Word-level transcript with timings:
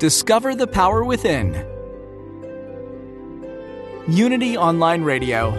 Discover 0.00 0.54
the 0.54 0.66
power 0.66 1.04
within. 1.04 1.52
Unity 4.08 4.56
Online 4.56 5.02
Radio. 5.02 5.52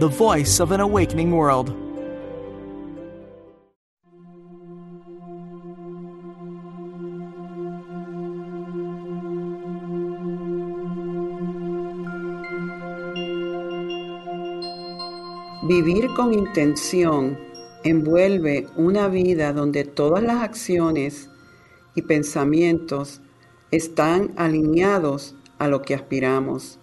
The 0.00 0.08
voice 0.08 0.58
of 0.58 0.72
an 0.72 0.80
awakening 0.80 1.30
world. 1.30 1.68
Vivir 15.68 16.08
con 16.16 16.34
intención 16.34 17.38
envuelve 17.84 18.66
una 18.76 19.06
vida 19.06 19.52
donde 19.52 19.84
todas 19.84 20.24
las 20.24 20.42
acciones 20.42 21.30
y 21.94 22.02
pensamientos 22.02 23.20
están 23.70 24.32
alineados 24.36 25.34
a 25.58 25.68
lo 25.68 25.82
que 25.82 25.94
aspiramos. 25.94 26.78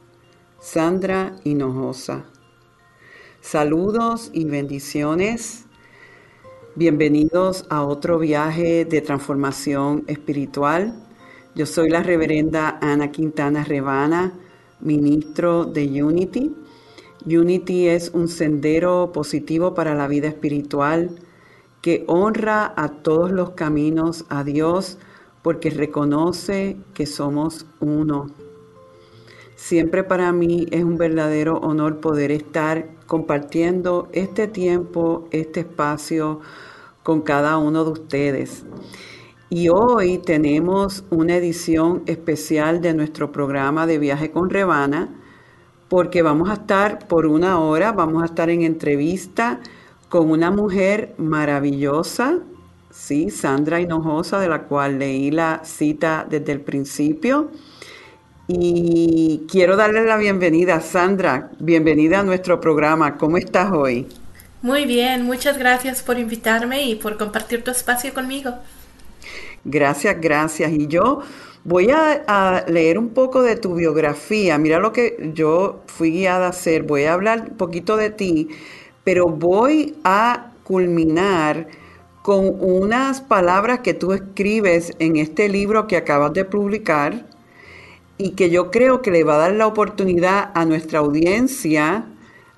Sandra 0.59 1.35
Hinojosa. 1.43 2.25
Saludos 3.41 4.29
y 4.33 4.45
bendiciones. 4.45 5.65
Bienvenidos 6.75 7.65
a 7.69 7.83
otro 7.83 8.19
viaje 8.19 8.85
de 8.85 9.01
transformación 9.01 10.03
espiritual. 10.07 10.93
Yo 11.55 11.65
soy 11.65 11.89
la 11.89 12.03
reverenda 12.03 12.77
Ana 12.81 13.11
Quintana 13.11 13.63
Rebana, 13.63 14.33
ministro 14.79 15.65
de 15.65 16.03
Unity 16.03 16.55
Unity 17.25 17.87
es 17.87 18.11
un 18.13 18.27
sendero 18.27 19.11
positivo 19.13 19.75
para 19.75 19.93
la 19.93 20.07
vida 20.07 20.27
espiritual 20.27 21.11
que 21.81 22.03
honra 22.07 22.73
a 22.75 22.89
todos 22.89 23.31
los 23.31 23.51
caminos 23.51 24.25
a 24.29 24.43
Dios 24.43 24.97
porque 25.41 25.69
reconoce 25.71 26.77
que 26.93 27.05
somos 27.05 27.65
uno. 27.79 28.27
Siempre 29.55 30.03
para 30.03 30.31
mí 30.31 30.67
es 30.71 30.83
un 30.83 30.97
verdadero 30.97 31.57
honor 31.57 31.99
poder 31.99 32.31
estar 32.31 32.87
compartiendo 33.07 34.09
este 34.11 34.47
tiempo, 34.47 35.27
este 35.31 35.61
espacio 35.61 36.39
con 37.03 37.21
cada 37.21 37.57
uno 37.57 37.83
de 37.83 37.91
ustedes. 37.91 38.63
Y 39.49 39.69
hoy 39.69 40.17
tenemos 40.19 41.03
una 41.09 41.35
edición 41.35 42.03
especial 42.05 42.81
de 42.81 42.93
nuestro 42.93 43.31
programa 43.31 43.85
de 43.85 43.97
viaje 43.97 44.31
con 44.31 44.49
Rebana 44.49 45.09
porque 45.89 46.21
vamos 46.21 46.49
a 46.49 46.53
estar 46.53 47.07
por 47.07 47.25
una 47.25 47.59
hora, 47.59 47.91
vamos 47.91 48.23
a 48.23 48.25
estar 48.25 48.49
en 48.49 48.61
entrevista 48.61 49.59
con 50.11 50.29
una 50.29 50.51
mujer 50.51 51.13
maravillosa, 51.17 52.39
sí, 52.89 53.29
Sandra 53.29 53.79
Hinojosa, 53.79 54.41
de 54.41 54.49
la 54.49 54.63
cual 54.63 54.99
leí 54.99 55.31
la 55.31 55.61
cita 55.63 56.27
desde 56.29 56.51
el 56.51 56.59
principio. 56.59 57.49
Y 58.49 59.45
quiero 59.49 59.77
darle 59.77 60.03
la 60.03 60.17
bienvenida, 60.17 60.81
Sandra, 60.81 61.51
bienvenida 61.59 62.19
a 62.19 62.23
nuestro 62.23 62.59
programa. 62.59 63.17
¿Cómo 63.17 63.37
estás 63.37 63.71
hoy? 63.71 64.05
Muy 64.61 64.83
bien, 64.83 65.23
muchas 65.23 65.57
gracias 65.57 66.03
por 66.03 66.19
invitarme 66.19 66.83
y 66.83 66.95
por 66.95 67.17
compartir 67.17 67.63
tu 67.63 67.71
espacio 67.71 68.13
conmigo. 68.13 68.53
Gracias, 69.63 70.19
gracias. 70.19 70.73
Y 70.73 70.87
yo 70.87 71.21
Voy 71.63 71.91
a, 71.91 72.65
leer 72.67 72.97
un 72.97 73.09
poco 73.09 73.43
de 73.43 73.55
tu 73.55 73.75
biografía. 73.75 74.57
Mira 74.57 74.79
lo 74.79 74.91
que 74.91 75.31
yo 75.35 75.83
fui 75.85 76.11
guiada 76.11 76.47
a 76.47 76.49
hacer. 76.49 76.83
Voy 76.83 77.03
a 77.03 77.13
hablar 77.13 77.49
un 77.51 77.57
poquito 77.57 77.97
de 77.97 78.09
ti, 78.09 78.49
pero 79.03 79.27
voy 79.27 79.95
a 80.03 80.51
culminar 80.63 81.67
con 82.21 82.55
unas 82.59 83.21
palabras 83.21 83.79
que 83.79 83.93
tú 83.93 84.13
escribes 84.13 84.93
en 84.99 85.15
este 85.15 85.49
libro 85.49 85.87
que 85.87 85.97
acabas 85.97 86.33
de 86.33 86.45
publicar 86.45 87.25
y 88.17 88.31
que 88.31 88.51
yo 88.51 88.69
creo 88.69 89.01
que 89.01 89.09
le 89.09 89.23
va 89.23 89.35
a 89.35 89.39
dar 89.39 89.53
la 89.53 89.65
oportunidad 89.65 90.51
a 90.53 90.65
nuestra 90.65 90.99
audiencia 90.99 92.05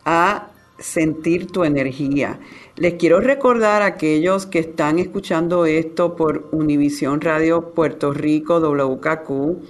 a 0.03 0.49
sentir 0.77 1.47
tu 1.47 1.63
energía. 1.63 2.39
Les 2.75 2.95
quiero 2.95 3.21
recordar 3.21 3.81
a 3.81 3.85
aquellos 3.85 4.45
que 4.45 4.59
están 4.59 4.99
escuchando 4.99 5.65
esto 5.65 6.15
por 6.15 6.49
Univisión 6.51 7.21
Radio 7.21 7.73
Puerto 7.73 8.11
Rico 8.11 8.59
WKQ 8.59 9.61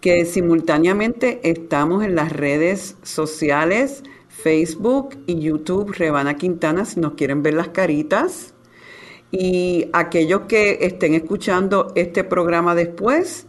que 0.00 0.24
simultáneamente 0.24 1.40
estamos 1.42 2.04
en 2.04 2.14
las 2.14 2.32
redes 2.32 2.96
sociales 3.02 4.04
Facebook 4.48 5.10
y 5.26 5.40
YouTube 5.40 5.92
Rebana 5.92 6.38
Quintana 6.38 6.86
si 6.86 7.00
nos 7.00 7.12
quieren 7.12 7.42
ver 7.42 7.52
las 7.52 7.68
caritas. 7.68 8.54
Y 9.30 9.90
aquellos 9.92 10.42
que 10.48 10.78
estén 10.80 11.12
escuchando 11.12 11.92
este 11.94 12.24
programa 12.24 12.74
después, 12.74 13.46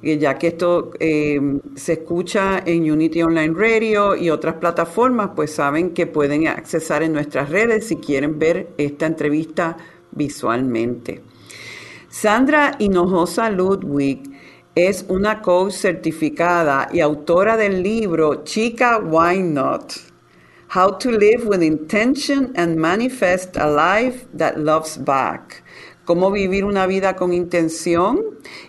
ya 0.00 0.38
que 0.38 0.46
esto 0.46 0.92
eh, 1.00 1.40
se 1.74 1.94
escucha 1.94 2.62
en 2.64 2.88
Unity 2.88 3.22
Online 3.24 3.52
Radio 3.56 4.14
y 4.14 4.30
otras 4.30 4.54
plataformas, 4.54 5.30
pues 5.34 5.50
saben 5.50 5.90
que 5.90 6.06
pueden 6.06 6.46
accesar 6.46 7.02
en 7.02 7.12
nuestras 7.12 7.50
redes 7.50 7.88
si 7.88 7.96
quieren 7.96 8.38
ver 8.38 8.68
esta 8.78 9.06
entrevista 9.06 9.76
visualmente. 10.12 11.22
Sandra 12.08 12.76
Hinojosa 12.78 13.50
Ludwig 13.50 14.22
es 14.76 15.06
una 15.08 15.42
coach 15.42 15.72
certificada 15.72 16.88
y 16.92 17.00
autora 17.00 17.56
del 17.56 17.82
libro 17.82 18.44
Chica 18.44 19.00
Why 19.00 19.42
Not? 19.42 20.05
How 20.74 20.98
to 20.98 21.10
Live 21.10 21.46
with 21.46 21.62
Intention 21.62 22.52
and 22.56 22.76
Manifest 22.76 23.56
a 23.56 23.66
Life 23.66 24.26
That 24.36 24.56
Loves 24.56 24.98
Back 25.04 25.62
cómo 26.06 26.30
vivir 26.30 26.64
una 26.64 26.86
vida 26.86 27.16
con 27.16 27.34
intención 27.34 28.20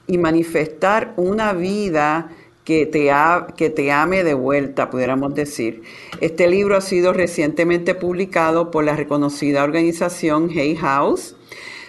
y 0.08 0.18
manifestar 0.18 1.14
una 1.16 1.54
vida 1.54 2.32
que 2.66 2.86
te, 2.86 3.10
que 3.56 3.70
te 3.70 3.92
ame 3.94 4.26
de 4.26 4.34
vuelta, 4.34 4.90
pudiéramos 4.90 5.34
decir. 5.34 5.84
Este 6.20 6.50
libro 6.50 6.76
ha 6.76 6.82
sido 6.82 7.14
recientemente 7.14 7.96
publicado 7.96 8.72
por 8.72 8.84
la 8.84 8.98
reconocida 8.98 9.64
organización 9.64 10.50
Hay 10.50 10.76
House. 10.76 11.36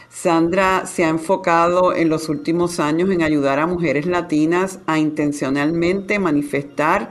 Sandra 0.09 0.87
se 0.87 1.05
ha 1.05 1.09
enfocado 1.09 1.95
en 1.95 2.09
los 2.09 2.29
últimos 2.29 2.79
años 2.79 3.11
en 3.11 3.23
ayudar 3.23 3.59
a 3.59 3.67
mujeres 3.67 4.07
latinas 4.07 4.79
a 4.87 4.99
intencionalmente 4.99 6.19
manifestar 6.19 7.11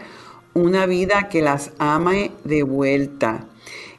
una 0.58 0.86
vida 0.86 1.30
que 1.30 1.42
las 1.42 1.72
ame 1.78 2.32
de 2.44 2.64
vuelta. 2.64 3.46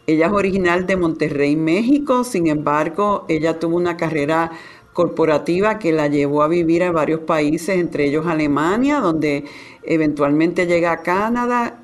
Ella 0.06 0.26
es 0.26 0.32
original 0.32 0.86
de 0.86 0.96
Monterrey, 0.96 1.56
México, 1.56 2.24
sin 2.24 2.46
embargo, 2.46 3.26
ella 3.28 3.58
tuvo 3.58 3.76
una 3.76 3.96
carrera 3.96 4.50
corporativa 4.92 5.78
que 5.78 5.92
la 5.92 6.08
llevó 6.08 6.42
a 6.42 6.48
vivir 6.48 6.82
en 6.82 6.92
varios 6.92 7.20
países, 7.20 7.78
entre 7.78 8.06
ellos 8.06 8.26
Alemania, 8.26 9.00
donde 9.00 9.44
eventualmente 9.82 10.66
llega 10.66 10.92
a 10.92 11.02
Canadá, 11.02 11.78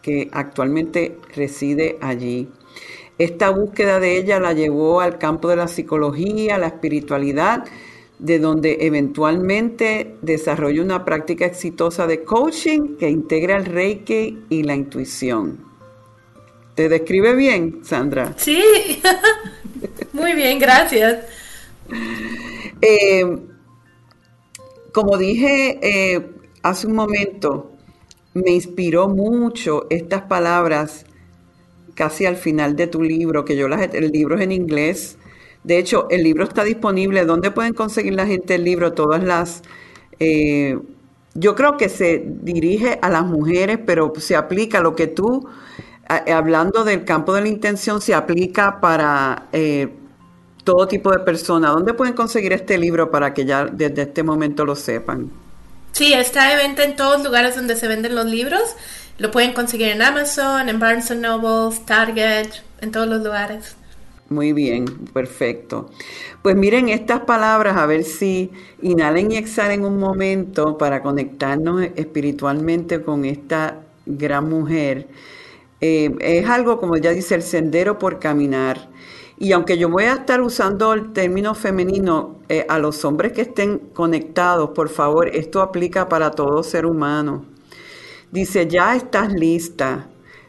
que 0.00 0.28
actualmente 0.32 1.18
reside 1.34 1.98
allí. 2.00 2.48
Esta 3.18 3.50
búsqueda 3.50 4.00
de 4.00 4.16
ella 4.16 4.40
la 4.40 4.52
llevó 4.52 5.00
al 5.00 5.18
campo 5.18 5.48
de 5.48 5.56
la 5.56 5.68
psicología, 5.68 6.58
la 6.58 6.68
espiritualidad, 6.68 7.64
de 8.18 8.38
donde 8.38 8.78
eventualmente 8.80 10.16
desarrolla 10.22 10.82
una 10.82 11.04
práctica 11.04 11.46
exitosa 11.46 12.06
de 12.06 12.24
coaching 12.24 12.96
que 12.96 13.08
integra 13.08 13.56
el 13.56 13.66
reiki 13.66 14.44
y 14.48 14.62
la 14.62 14.74
intuición. 14.74 15.64
¿Te 16.74 16.88
describe 16.88 17.34
bien, 17.34 17.80
Sandra? 17.84 18.34
Sí, 18.36 18.62
muy 20.12 20.32
bien, 20.32 20.58
gracias. 20.58 21.24
Eh, 22.80 23.38
como 24.92 25.16
dije 25.16 25.78
eh, 25.82 26.30
hace 26.62 26.86
un 26.86 26.94
momento, 26.94 27.72
me 28.32 28.50
inspiró 28.50 29.08
mucho 29.08 29.86
estas 29.90 30.22
palabras 30.22 31.04
casi 31.94 32.26
al 32.26 32.36
final 32.36 32.74
de 32.74 32.88
tu 32.88 33.02
libro, 33.02 33.44
que 33.44 33.56
yo 33.56 33.68
las, 33.68 33.94
el 33.94 34.10
libro 34.10 34.36
es 34.36 34.42
en 34.42 34.52
inglés. 34.52 35.18
De 35.64 35.78
hecho, 35.78 36.06
el 36.10 36.22
libro 36.22 36.44
está 36.44 36.62
disponible. 36.62 37.24
¿Dónde 37.24 37.50
pueden 37.50 37.74
conseguir 37.74 38.14
la 38.14 38.26
gente 38.26 38.54
el 38.54 38.64
libro? 38.64 38.92
Todas 38.92 39.24
las... 39.24 39.62
Eh, 40.20 40.78
yo 41.34 41.56
creo 41.56 41.76
que 41.76 41.88
se 41.88 42.22
dirige 42.24 42.98
a 43.02 43.10
las 43.10 43.24
mujeres, 43.24 43.80
pero 43.84 44.12
se 44.18 44.36
aplica 44.36 44.80
lo 44.80 44.94
que 44.94 45.08
tú 45.08 45.48
hablando 46.08 46.84
del 46.84 47.04
campo 47.04 47.34
de 47.34 47.42
la 47.42 47.48
intención, 47.48 48.00
se 48.00 48.14
aplica 48.14 48.80
para 48.80 49.46
eh, 49.52 49.88
todo 50.62 50.86
tipo 50.86 51.10
de 51.10 51.20
personas. 51.20 51.72
¿Dónde 51.72 51.94
pueden 51.94 52.14
conseguir 52.14 52.52
este 52.52 52.78
libro 52.78 53.10
para 53.10 53.32
que 53.34 53.44
ya 53.44 53.66
desde 53.66 54.02
este 54.02 54.22
momento 54.22 54.64
lo 54.64 54.76
sepan? 54.76 55.30
Sí, 55.92 56.12
está 56.12 56.48
de 56.48 56.56
venta 56.56 56.84
en 56.84 56.96
todos 56.96 57.22
lugares 57.22 57.56
donde 57.56 57.76
se 57.76 57.88
venden 57.88 58.14
los 58.14 58.26
libros. 58.26 58.74
Lo 59.18 59.30
pueden 59.30 59.52
conseguir 59.52 59.88
en 59.88 60.02
Amazon, 60.02 60.68
en 60.68 60.80
Barnes 60.80 61.10
Noble, 61.16 61.76
Target, 61.86 62.48
en 62.80 62.90
todos 62.90 63.06
los 63.06 63.22
lugares. 63.22 63.76
Muy 64.30 64.52
bien, 64.54 64.86
perfecto. 65.12 65.90
Pues 66.42 66.56
miren 66.56 66.88
estas 66.88 67.20
palabras, 67.20 67.76
a 67.76 67.84
ver 67.86 68.04
si 68.04 68.50
inhalen 68.80 69.30
y 69.30 69.36
exhalen 69.36 69.84
un 69.84 69.98
momento 69.98 70.78
para 70.78 71.02
conectarnos 71.02 71.82
espiritualmente 71.96 73.02
con 73.02 73.26
esta 73.26 73.82
gran 74.06 74.48
mujer. 74.48 75.08
Eh, 75.80 76.14
es 76.20 76.48
algo, 76.48 76.80
como 76.80 76.96
ya 76.96 77.10
dice, 77.10 77.34
el 77.34 77.42
sendero 77.42 77.98
por 77.98 78.18
caminar. 78.18 78.88
Y 79.38 79.52
aunque 79.52 79.76
yo 79.78 79.90
voy 79.90 80.04
a 80.04 80.14
estar 80.14 80.40
usando 80.40 80.94
el 80.94 81.12
término 81.12 81.54
femenino 81.54 82.36
eh, 82.48 82.64
a 82.68 82.78
los 82.78 83.04
hombres 83.04 83.32
que 83.32 83.42
estén 83.42 83.78
conectados, 83.92 84.70
por 84.70 84.88
favor, 84.88 85.28
esto 85.28 85.60
aplica 85.60 86.08
para 86.08 86.30
todo 86.30 86.62
ser 86.62 86.86
humano. 86.86 87.44
Dice, 88.30 88.66
ya 88.68 88.96
estás 88.96 89.32
lista. 89.32 90.08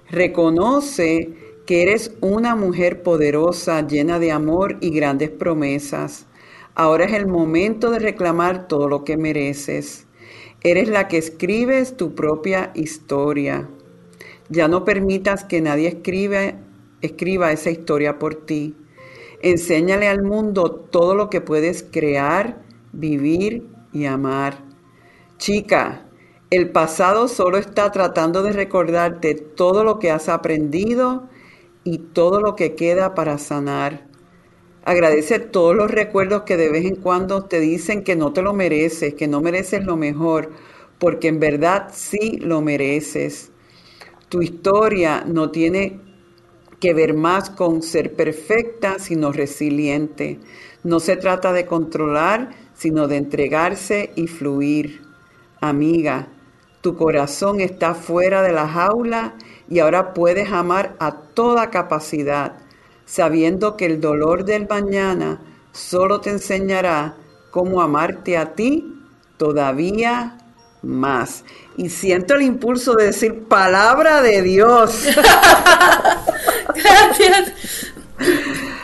Reconoce 0.10 1.45
que 1.66 1.82
eres 1.82 2.12
una 2.22 2.56
mujer 2.56 3.02
poderosa, 3.02 3.86
llena 3.88 4.20
de 4.20 4.32
amor 4.32 4.78
y 4.82 4.92
grandes 4.92 5.32
promesas. 5.32 6.28
Ahora 6.76 7.06
es 7.06 7.14
el 7.14 7.28
momento 7.28 7.90
de 7.90 8.00
reclamar 8.00 8.68
todo 8.68 8.88
lo 8.88 9.04
que 9.04 9.18
mereces. 9.18 10.06
Eres 10.62 10.90
la 10.90 11.08
que 11.08 11.18
escribes 11.18 11.98
tu 11.98 12.14
propia 12.14 12.72
historia. 12.76 13.68
Ya 14.50 14.68
no 14.68 14.84
permitas 14.84 15.44
que 15.44 15.62
nadie 15.62 15.88
escriba, 15.88 17.52
esa 17.52 17.70
historia 17.70 18.20
por 18.20 18.36
ti. 18.46 18.76
Enséñale 19.42 20.08
al 20.08 20.24
mundo 20.24 20.72
todo 20.72 21.16
lo 21.16 21.30
que 21.30 21.42
puedes 21.42 21.84
crear, 21.84 22.62
vivir 22.94 23.66
y 23.92 24.06
amar. 24.06 24.64
Chica, 25.38 26.06
el 26.52 26.70
pasado 26.70 27.28
solo 27.28 27.58
está 27.58 27.92
tratando 27.92 28.44
de 28.44 28.52
recordarte 28.52 29.34
todo 29.36 29.84
lo 29.84 30.00
que 30.00 30.12
has 30.12 30.30
aprendido 30.30 31.28
y 31.86 32.00
todo 32.00 32.42
lo 32.42 32.58
que 32.58 32.76
queda 32.76 33.14
para 33.16 33.38
sanar. 33.38 34.08
Agradece 34.84 35.40
todos 35.40 35.76
los 35.76 35.90
recuerdos 35.90 36.42
que 36.44 36.58
de 36.58 36.70
vez 36.70 36.84
en 36.86 36.98
cuando 36.98 37.46
te 37.46 37.60
dicen 37.62 38.04
que 38.04 38.18
no 38.18 38.34
te 38.34 38.42
lo 38.42 38.54
mereces, 38.54 39.14
que 39.14 39.28
no 39.28 39.40
mereces 39.40 39.86
lo 39.86 39.96
mejor, 39.96 40.52
porque 41.00 41.30
en 41.30 41.40
verdad 41.40 41.90
sí 41.94 42.40
lo 42.40 42.62
mereces. 42.62 43.52
Tu 44.30 44.42
historia 44.42 45.24
no 45.26 45.52
tiene 45.52 46.02
que 46.80 46.94
ver 46.94 47.14
más 47.14 47.52
con 47.52 47.82
ser 47.84 48.16
perfecta, 48.16 49.00
sino 49.00 49.32
resiliente. 49.32 50.40
No 50.84 51.00
se 51.00 51.16
trata 51.16 51.54
de 51.54 51.66
controlar, 51.66 52.50
sino 52.74 53.08
de 53.08 53.18
entregarse 53.18 54.12
y 54.16 54.28
fluir. 54.28 55.02
Amiga, 55.62 56.30
tu 56.82 56.96
corazón 56.96 57.60
está 57.62 57.94
fuera 57.94 58.42
de 58.42 58.52
la 58.54 58.68
jaula 58.68 59.36
y 59.70 59.80
ahora 59.80 60.14
puedes 60.14 60.52
amar 60.52 60.96
a 61.00 61.12
toda 61.12 61.70
capacidad, 61.70 62.54
sabiendo 63.06 63.78
que 63.78 63.86
el 63.86 64.02
dolor 64.02 64.46
del 64.46 64.68
mañana 64.68 65.40
solo 65.72 66.22
te 66.22 66.30
enseñará 66.30 67.16
cómo 67.52 67.82
amarte 67.82 68.38
a 68.38 68.54
ti 68.54 68.94
todavía 69.38 70.38
más. 70.82 71.44
Y 71.78 71.90
siento 71.90 72.36
el 72.36 72.44
impulso 72.44 72.94
de 72.94 73.08
decir 73.08 73.44
palabra 73.48 74.22
de 74.22 74.42
Dios. 74.42 75.06
Gracias. 76.76 77.54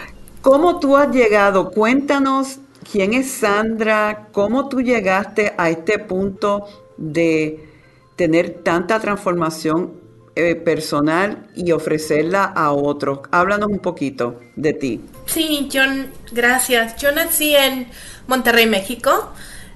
¿Cómo 0.41 0.79
tú 0.79 0.97
has 0.97 1.13
llegado? 1.13 1.69
Cuéntanos 1.69 2.59
quién 2.91 3.13
es 3.13 3.29
Sandra, 3.31 4.27
cómo 4.31 4.67
tú 4.69 4.81
llegaste 4.81 5.53
a 5.57 5.69
este 5.69 5.99
punto 5.99 6.65
de 6.97 7.69
tener 8.15 8.61
tanta 8.63 8.99
transformación 8.99 10.00
eh, 10.33 10.55
personal 10.55 11.49
y 11.55 11.73
ofrecerla 11.73 12.45
a 12.45 12.71
otros. 12.71 13.19
Háblanos 13.31 13.69
un 13.69 13.79
poquito 13.79 14.39
de 14.55 14.71
ti. 14.71 15.01
Sí, 15.25 15.67
John, 15.71 16.09
gracias. 16.31 16.95
Yo 16.95 17.11
nací 17.11 17.53
en 17.53 17.87
Monterrey, 18.27 18.65
México. 18.65 19.33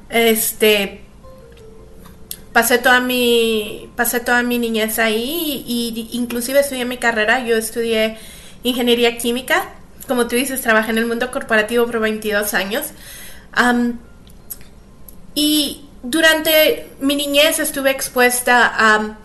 Este 0.09 1.01
pasé 2.53 2.77
toda 2.77 3.01
mi 3.01 3.89
pasé 3.97 4.21
toda 4.21 4.41
mi 4.43 4.57
niñez 4.57 4.97
ahí 4.97 5.65
y, 5.67 6.09
inclusive 6.13 6.61
estudié 6.61 6.85
mi 6.85 6.97
carrera. 6.97 7.45
Yo 7.45 7.57
estudié 7.57 8.17
ingeniería 8.63 9.17
química. 9.17 9.73
Como 10.07 10.27
tú 10.27 10.37
dices, 10.37 10.61
trabajé 10.61 10.91
en 10.91 10.99
el 10.99 11.05
mundo 11.05 11.31
corporativo 11.31 11.85
por 11.85 11.99
22 11.99 12.53
años. 12.53 12.85
y 15.33 15.81
durante 16.01 16.87
mi 17.01 17.15
niñez 17.15 17.59
estuve 17.59 17.91
expuesta 17.91 18.71
a 18.73 19.17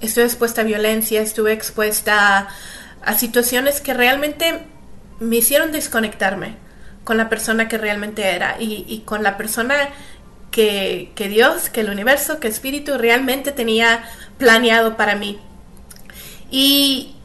estuve 0.00 0.24
expuesta 0.24 0.62
a 0.62 0.64
violencia, 0.64 1.20
estuve 1.20 1.52
expuesta 1.52 2.48
a, 3.02 3.14
situaciones 3.14 3.80
que 3.80 3.94
realmente 3.94 4.60
me 5.20 5.36
hicieron 5.36 5.72
desconectarme 5.72 6.56
con 7.04 7.16
la 7.16 7.28
persona 7.28 7.68
que 7.68 7.78
realmente 7.78 8.22
era 8.22 8.56
y, 8.58 9.02
con 9.04 9.22
la 9.22 9.36
persona 9.36 9.74
que, 10.50 11.12
Dios, 11.16 11.68
que 11.70 11.80
el 11.80 11.90
universo, 11.90 12.38
que 12.38 12.48
Espíritu 12.48 12.96
realmente 12.98 13.52
tenía 13.52 14.04
planeado 14.38 14.96
para 14.96 15.16
mí. 15.16 15.38
Y 16.50 17.16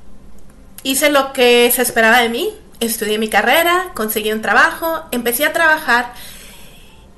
hice 0.84 1.12
lo 1.12 1.34
que 1.34 1.72
se 1.72 1.81
esperaba 1.81 2.22
de 2.22 2.30
mí, 2.30 2.50
estudié 2.80 3.19
mi 3.19 3.30
carrera, 3.30 3.92
conseguí 3.94 4.31
un 4.31 4.42
trabajo, 4.42 5.04
empecé 5.12 5.46
a 5.46 5.54
trabajar 5.54 6.14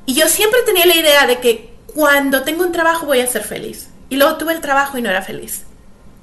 y 0.05 0.15
yo 0.15 0.27
siempre 0.27 0.61
tenía 0.65 0.87
la 0.87 0.95
idea 0.95 1.27
de 1.27 1.39
que 1.39 1.69
cuando 1.93 2.41
tengo 2.41 2.63
un 2.63 2.71
trabajo 2.71 3.05
voy 3.05 3.19
a 3.19 3.27
ser 3.27 3.43
feliz. 3.43 3.88
Y 4.09 4.17
luego 4.17 4.37
tuve 4.37 4.53
el 4.53 4.61
trabajo 4.61 4.97
y 4.97 5.01
no 5.01 5.09
era 5.09 5.21
feliz. 5.21 5.63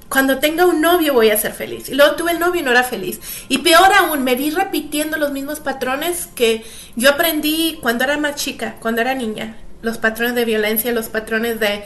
Cuando 0.09 0.39
tenga 0.39 0.65
un 0.65 0.79
novio 0.81 1.13
voy 1.13 1.31
a 1.31 1.37
ser 1.37 1.53
feliz. 1.53 1.89
Y 1.89 1.95
luego 1.95 2.15
tuve 2.15 2.31
el 2.31 2.39
novio 2.39 2.61
y 2.61 2.63
no 2.63 2.71
era 2.71 2.83
feliz. 2.83 3.19
Y 3.49 3.59
peor 3.59 3.91
aún, 3.93 4.23
me 4.23 4.35
vi 4.35 4.51
repitiendo 4.51 5.17
los 5.17 5.31
mismos 5.31 5.59
patrones 5.59 6.27
que 6.35 6.65
yo 6.95 7.09
aprendí 7.09 7.77
cuando 7.81 8.03
era 8.03 8.17
más 8.17 8.35
chica, 8.35 8.75
cuando 8.79 9.01
era 9.01 9.15
niña. 9.15 9.57
Los 9.81 9.97
patrones 9.97 10.35
de 10.35 10.45
violencia, 10.45 10.91
los 10.91 11.09
patrones 11.09 11.59
de, 11.59 11.83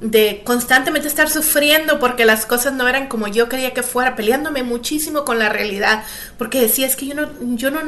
de 0.00 0.42
constantemente 0.44 1.08
estar 1.08 1.30
sufriendo 1.30 1.98
porque 1.98 2.24
las 2.24 2.46
cosas 2.46 2.74
no 2.74 2.86
eran 2.86 3.08
como 3.08 3.26
yo 3.28 3.48
quería 3.48 3.72
que 3.72 3.82
fuera, 3.82 4.16
peleándome 4.16 4.62
muchísimo 4.62 5.24
con 5.24 5.38
la 5.38 5.48
realidad, 5.48 6.04
porque 6.38 6.60
decía, 6.60 6.86
es 6.86 6.96
que 6.96 7.06
yo 7.06 7.14
no, 7.14 7.28
yo 7.56 7.70
no, 7.70 7.80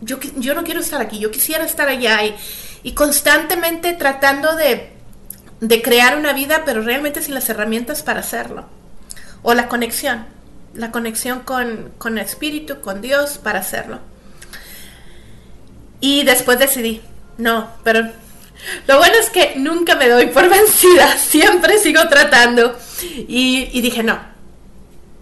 yo, 0.00 0.18
yo 0.36 0.54
no 0.54 0.62
quiero 0.64 0.80
estar 0.80 1.00
aquí, 1.00 1.18
yo 1.18 1.30
quisiera 1.30 1.64
estar 1.64 1.88
allá 1.88 2.24
y, 2.24 2.34
y 2.82 2.92
constantemente 2.92 3.92
tratando 3.94 4.54
de 4.54 4.91
de 5.62 5.80
crear 5.80 6.16
una 6.16 6.32
vida, 6.32 6.62
pero 6.66 6.82
realmente 6.82 7.22
sin 7.22 7.34
las 7.34 7.48
herramientas 7.48 8.02
para 8.02 8.18
hacerlo. 8.18 8.66
O 9.42 9.54
la 9.54 9.68
conexión, 9.68 10.26
la 10.74 10.90
conexión 10.90 11.40
con, 11.40 11.92
con 11.98 12.18
el 12.18 12.24
espíritu, 12.24 12.80
con 12.80 13.00
Dios 13.00 13.38
para 13.38 13.60
hacerlo. 13.60 14.00
Y 16.00 16.24
después 16.24 16.58
decidí, 16.58 17.00
no, 17.38 17.70
pero 17.84 18.10
lo 18.88 18.98
bueno 18.98 19.14
es 19.20 19.30
que 19.30 19.54
nunca 19.54 19.94
me 19.94 20.08
doy 20.08 20.26
por 20.26 20.48
vencida, 20.50 21.16
siempre 21.16 21.78
sigo 21.78 22.08
tratando. 22.08 22.76
Y, 23.28 23.80
dije, 23.80 24.02
no, 24.02 24.18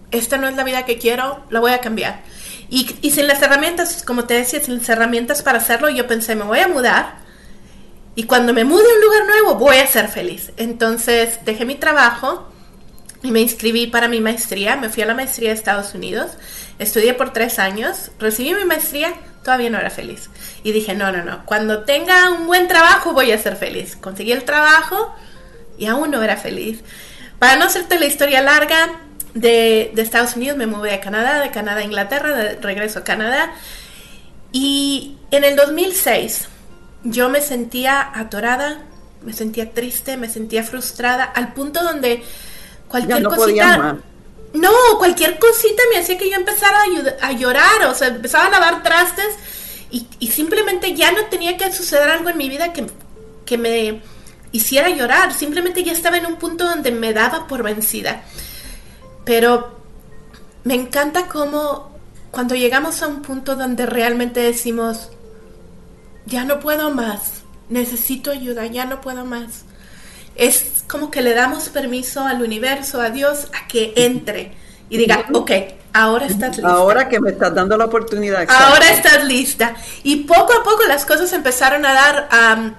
esta 0.09 0.37
no 0.37 0.47
es 0.47 0.55
la 0.55 0.63
vida 0.63 0.85
que 0.85 0.97
quiero, 0.97 1.45
la 1.51 1.59
voy 1.59 1.73
a 1.73 1.81
cambiar. 1.81 2.23
Y, 2.67 2.95
y 3.03 3.11
sin 3.11 3.27
las 3.27 3.43
herramientas, 3.43 4.01
como 4.01 4.23
te 4.23 4.33
decía, 4.33 4.59
sin 4.59 4.79
las 4.79 4.89
herramientas 4.89 5.43
para 5.43 5.59
hacerlo, 5.59 5.87
yo 5.89 6.07
pensé, 6.07 6.33
me 6.33 6.45
voy 6.45 6.61
a 6.61 6.67
mudar 6.67 7.20
y 8.15 8.23
cuando 8.23 8.53
me 8.53 8.65
mude 8.65 8.83
a 8.83 8.95
un 8.95 9.01
lugar 9.01 9.25
nuevo 9.25 9.55
voy 9.55 9.77
a 9.77 9.87
ser 9.87 10.07
feliz. 10.09 10.51
Entonces 10.57 11.39
dejé 11.45 11.65
mi 11.65 11.75
trabajo 11.75 12.47
y 13.23 13.31
me 13.31 13.39
inscribí 13.39 13.87
para 13.87 14.07
mi 14.07 14.19
maestría. 14.19 14.75
Me 14.75 14.89
fui 14.89 15.03
a 15.03 15.05
la 15.05 15.13
maestría 15.13 15.49
de 15.49 15.55
Estados 15.55 15.93
Unidos. 15.93 16.31
Estudié 16.77 17.13
por 17.13 17.31
tres 17.31 17.57
años. 17.57 18.11
Recibí 18.19 18.53
mi 18.53 18.65
maestría. 18.65 19.13
Todavía 19.43 19.69
no 19.69 19.77
era 19.77 19.89
feliz. 19.89 20.29
Y 20.63 20.73
dije, 20.73 20.93
no, 20.93 21.11
no, 21.11 21.23
no. 21.23 21.45
Cuando 21.45 21.83
tenga 21.83 22.31
un 22.31 22.47
buen 22.47 22.67
trabajo 22.67 23.13
voy 23.13 23.31
a 23.31 23.37
ser 23.37 23.55
feliz. 23.55 23.95
Conseguí 23.95 24.33
el 24.33 24.43
trabajo 24.43 25.15
y 25.77 25.85
aún 25.85 26.11
no 26.11 26.21
era 26.21 26.35
feliz. 26.35 26.81
Para 27.39 27.55
no 27.55 27.65
hacerte 27.65 27.97
la 27.97 28.05
historia 28.05 28.41
larga, 28.41 28.99
de, 29.33 29.91
de 29.93 30.01
Estados 30.01 30.35
Unidos 30.35 30.57
me 30.57 30.67
mudé 30.67 30.93
a 30.93 30.99
Canadá, 30.99 31.39
de 31.39 31.51
Canadá 31.51 31.79
a 31.79 31.83
Inglaterra, 31.83 32.35
de 32.35 32.55
regreso 32.55 32.99
a 32.99 33.03
Canadá. 33.05 33.53
Y 34.51 35.15
en 35.31 35.45
el 35.45 35.55
2006 35.55 36.49
yo 37.03 37.29
me 37.29 37.41
sentía 37.41 38.11
atorada, 38.13 38.83
me 39.23 39.33
sentía 39.33 39.71
triste, 39.71 40.17
me 40.17 40.29
sentía 40.29 40.63
frustrada, 40.63 41.23
al 41.23 41.53
punto 41.53 41.83
donde 41.83 42.23
cualquier 42.87 43.23
cosita... 43.23 43.97
No, 44.53 44.69
cualquier 44.97 45.39
cosita 45.39 45.81
me 45.93 45.99
hacía 45.99 46.17
que 46.17 46.29
yo 46.29 46.35
empezara 46.35 46.79
a, 47.21 47.31
llorar, 47.31 47.85
o 47.87 47.95
sea, 47.95 48.09
empezaba 48.09 48.47
a 48.47 48.49
lavar 48.49 48.83
trastes 48.83 49.35
y, 49.89 50.27
simplemente 50.27 50.93
ya 50.93 51.11
no 51.13 51.25
tenía 51.25 51.55
que 51.55 51.71
suceder 51.71 52.09
algo 52.09 52.29
en 52.29 52.37
mi 52.37 52.49
vida 52.49 52.73
que, 52.73 52.85
que 53.45 53.57
me 53.57 54.01
hiciera 54.51 54.89
llorar, 54.89 55.33
simplemente 55.33 55.83
ya 55.83 55.93
estaba 55.93 56.17
en 56.17 56.25
un 56.25 56.35
punto 56.35 56.65
donde 56.65 56.91
me 56.91 57.13
daba 57.13 57.47
por 57.47 57.63
vencida. 57.63 58.23
Pero 59.23 59.79
me 60.65 60.75
encanta 60.75 61.27
cómo 61.27 61.91
cuando 62.31 62.55
llegamos 62.55 63.01
a 63.01 63.07
un 63.07 63.21
punto 63.21 63.55
donde 63.55 63.85
realmente 63.85 64.41
decimos, 64.41 65.11
ya 66.25 66.43
no 66.43 66.59
puedo 66.59 66.91
más, 66.91 67.43
necesito 67.69 68.31
ayuda, 68.31 68.65
ya 68.67 68.85
no 68.85 69.01
puedo 69.01 69.25
más. 69.25 69.65
Es 70.35 70.83
como 70.87 71.11
que 71.11 71.21
le 71.21 71.33
damos 71.33 71.69
permiso 71.69 72.21
al 72.21 72.41
universo, 72.41 73.01
a 73.01 73.09
Dios, 73.09 73.47
a 73.53 73.67
que 73.67 73.93
entre 73.95 74.61
y 74.91 74.97
diga, 74.97 75.25
ok, 75.33 75.51
ahora 75.93 76.25
estás 76.25 76.57
lista. 76.57 76.69
Ahora 76.69 77.07
que 77.07 77.21
me 77.21 77.31
estás 77.31 77.55
dando 77.55 77.77
la 77.77 77.85
oportunidad. 77.85 78.45
Ahora 78.49 78.91
estás 78.91 79.23
lista. 79.23 79.73
Y 80.03 80.23
poco 80.23 80.51
a 80.51 80.63
poco 80.63 80.83
las 80.85 81.05
cosas 81.05 81.31
empezaron 81.31 81.85
a 81.85 81.93
dar... 81.93 82.75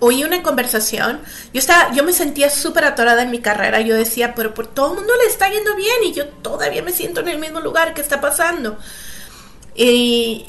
oí 0.00 0.24
una 0.24 0.42
conversación. 0.42 1.20
Yo 1.52 1.60
estaba, 1.60 1.92
yo 1.92 2.02
me 2.02 2.12
sentía 2.12 2.50
súper 2.50 2.86
atorada 2.86 3.22
en 3.22 3.30
mi 3.30 3.40
carrera. 3.40 3.80
Yo 3.82 3.94
decía, 3.94 4.34
pero 4.34 4.52
por 4.52 4.66
todo 4.66 4.90
el 4.90 4.96
mundo 4.96 5.12
le 5.22 5.30
está 5.30 5.48
yendo 5.48 5.76
bien 5.76 5.94
y 6.06 6.12
yo 6.12 6.26
todavía 6.26 6.82
me 6.82 6.90
siento 6.90 7.20
en 7.20 7.28
el 7.28 7.38
mismo 7.38 7.60
lugar. 7.60 7.94
¿Qué 7.94 8.00
está 8.00 8.20
pasando? 8.20 8.76
Y 9.76 10.46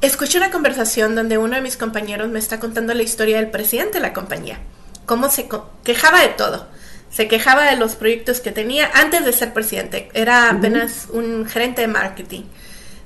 escuché 0.00 0.38
una 0.38 0.50
conversación 0.50 1.14
donde 1.14 1.38
uno 1.38 1.56
de 1.56 1.62
mis 1.62 1.76
compañeros 1.76 2.28
me 2.28 2.38
está 2.38 2.60
contando 2.60 2.94
la 2.94 3.02
historia 3.02 3.36
del 3.36 3.50
presidente 3.50 3.94
de 3.94 4.00
la 4.00 4.12
compañía. 4.12 4.58
Cómo 5.06 5.30
se 5.30 5.48
quejaba 5.84 6.20
de 6.20 6.28
todo 6.28 6.66
se 7.10 7.26
quejaba 7.26 7.64
de 7.64 7.76
los 7.76 7.96
proyectos 7.96 8.40
que 8.40 8.52
tenía 8.52 8.90
antes 8.94 9.24
de 9.24 9.32
ser 9.32 9.52
presidente. 9.52 10.08
Era 10.14 10.48
apenas 10.48 11.08
un 11.12 11.44
gerente 11.46 11.82
de 11.82 11.88
marketing, 11.88 12.42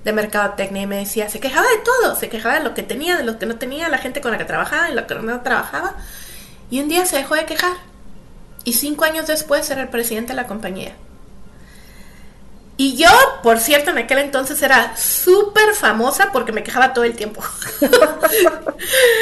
de 0.04 0.12
mercadotecnia, 0.12 0.82
y 0.82 0.86
me 0.86 0.98
decía, 0.98 1.30
se 1.30 1.40
quejaba 1.40 1.66
de 1.66 1.78
todo, 1.78 2.14
se 2.14 2.28
quejaba 2.28 2.58
de 2.58 2.64
lo 2.64 2.74
que 2.74 2.82
tenía, 2.82 3.16
de 3.16 3.24
lo 3.24 3.38
que 3.38 3.46
no 3.46 3.56
tenía, 3.56 3.88
la 3.88 3.98
gente 3.98 4.20
con 4.20 4.32
la 4.32 4.38
que 4.38 4.44
trabajaba 4.44 4.90
y 4.90 4.94
lo 4.94 5.06
que 5.06 5.14
no 5.14 5.40
trabajaba. 5.40 5.96
Y 6.70 6.80
un 6.80 6.88
día 6.88 7.06
se 7.06 7.16
dejó 7.16 7.34
de 7.34 7.46
quejar. 7.46 7.76
Y 8.64 8.74
cinco 8.74 9.04
años 9.04 9.26
después 9.26 9.68
era 9.70 9.82
el 9.82 9.88
presidente 9.88 10.32
de 10.32 10.36
la 10.36 10.46
compañía. 10.46 10.94
Y 12.76 12.96
yo, 12.96 13.08
por 13.42 13.58
cierto, 13.58 13.90
en 13.90 13.98
aquel 13.98 14.18
entonces 14.18 14.60
era 14.60 14.96
súper 14.96 15.74
famosa 15.74 16.30
porque 16.32 16.50
me 16.50 16.64
quejaba 16.64 16.92
todo 16.92 17.04
el 17.04 17.14
tiempo. 17.14 17.40
o 17.80 18.32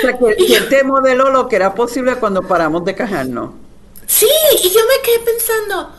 sea, 0.01 0.19
que, 0.19 0.61
te 0.71 0.85
modeló 0.85 1.31
lo 1.31 1.49
que 1.49 1.57
era 1.57 1.75
posible 1.75 2.17
cuando 2.17 2.43
paramos 2.43 2.85
de 2.85 2.95
quejarnos. 2.95 3.51
Sí, 4.07 4.29
y 4.63 4.71
yo 4.71 4.81
me 4.81 5.03
quedé 5.03 5.19
pensando, 5.21 5.91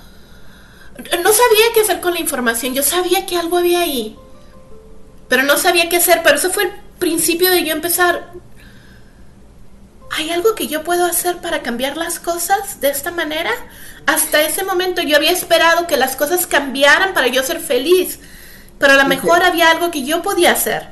no 1.24 1.31
sabía 1.31 1.65
qué 1.74 1.81
hacer 1.81 2.01
con 2.01 2.13
la 2.13 2.19
información, 2.19 2.74
yo 2.74 2.83
sabía 2.83 3.25
que 3.25 3.38
algo 3.38 3.57
había 3.57 3.81
ahí, 3.81 4.15
pero 5.27 5.43
no 5.43 5.57
sabía 5.57 5.89
qué 5.89 5.98
hacer, 5.98 6.22
pero 6.24 6.36
eso 6.36 6.51
fue 6.51 6.63
el 6.63 6.72
principio 7.00 7.50
de 7.50 7.63
yo 7.63 7.72
empezar. 7.72 8.31
¿Hay 10.15 10.29
algo 10.29 10.53
que 10.53 10.67
yo 10.67 10.84
puedo 10.84 11.05
hacer 11.05 11.38
para 11.38 11.63
cambiar 11.63 11.98
las 11.98 12.20
cosas 12.20 12.79
de 12.79 12.89
esta 12.89 13.10
manera? 13.10 13.50
Hasta 14.05 14.43
ese 14.43 14.63
momento 14.63 15.01
yo 15.01 15.17
había 15.17 15.32
esperado 15.32 15.88
que 15.88 15.98
las 15.98 16.15
cosas 16.15 16.46
cambiaran 16.46 17.15
para 17.15 17.27
yo 17.27 17.41
ser 17.41 17.60
feliz, 17.60 18.20
pero 18.77 18.93
a 18.93 18.98
lo 18.98 19.05
mejor 19.05 19.41
había 19.41 19.72
algo 19.72 19.89
que 19.89 20.03
yo 20.03 20.22
podía 20.22 20.51
hacer. 20.51 20.88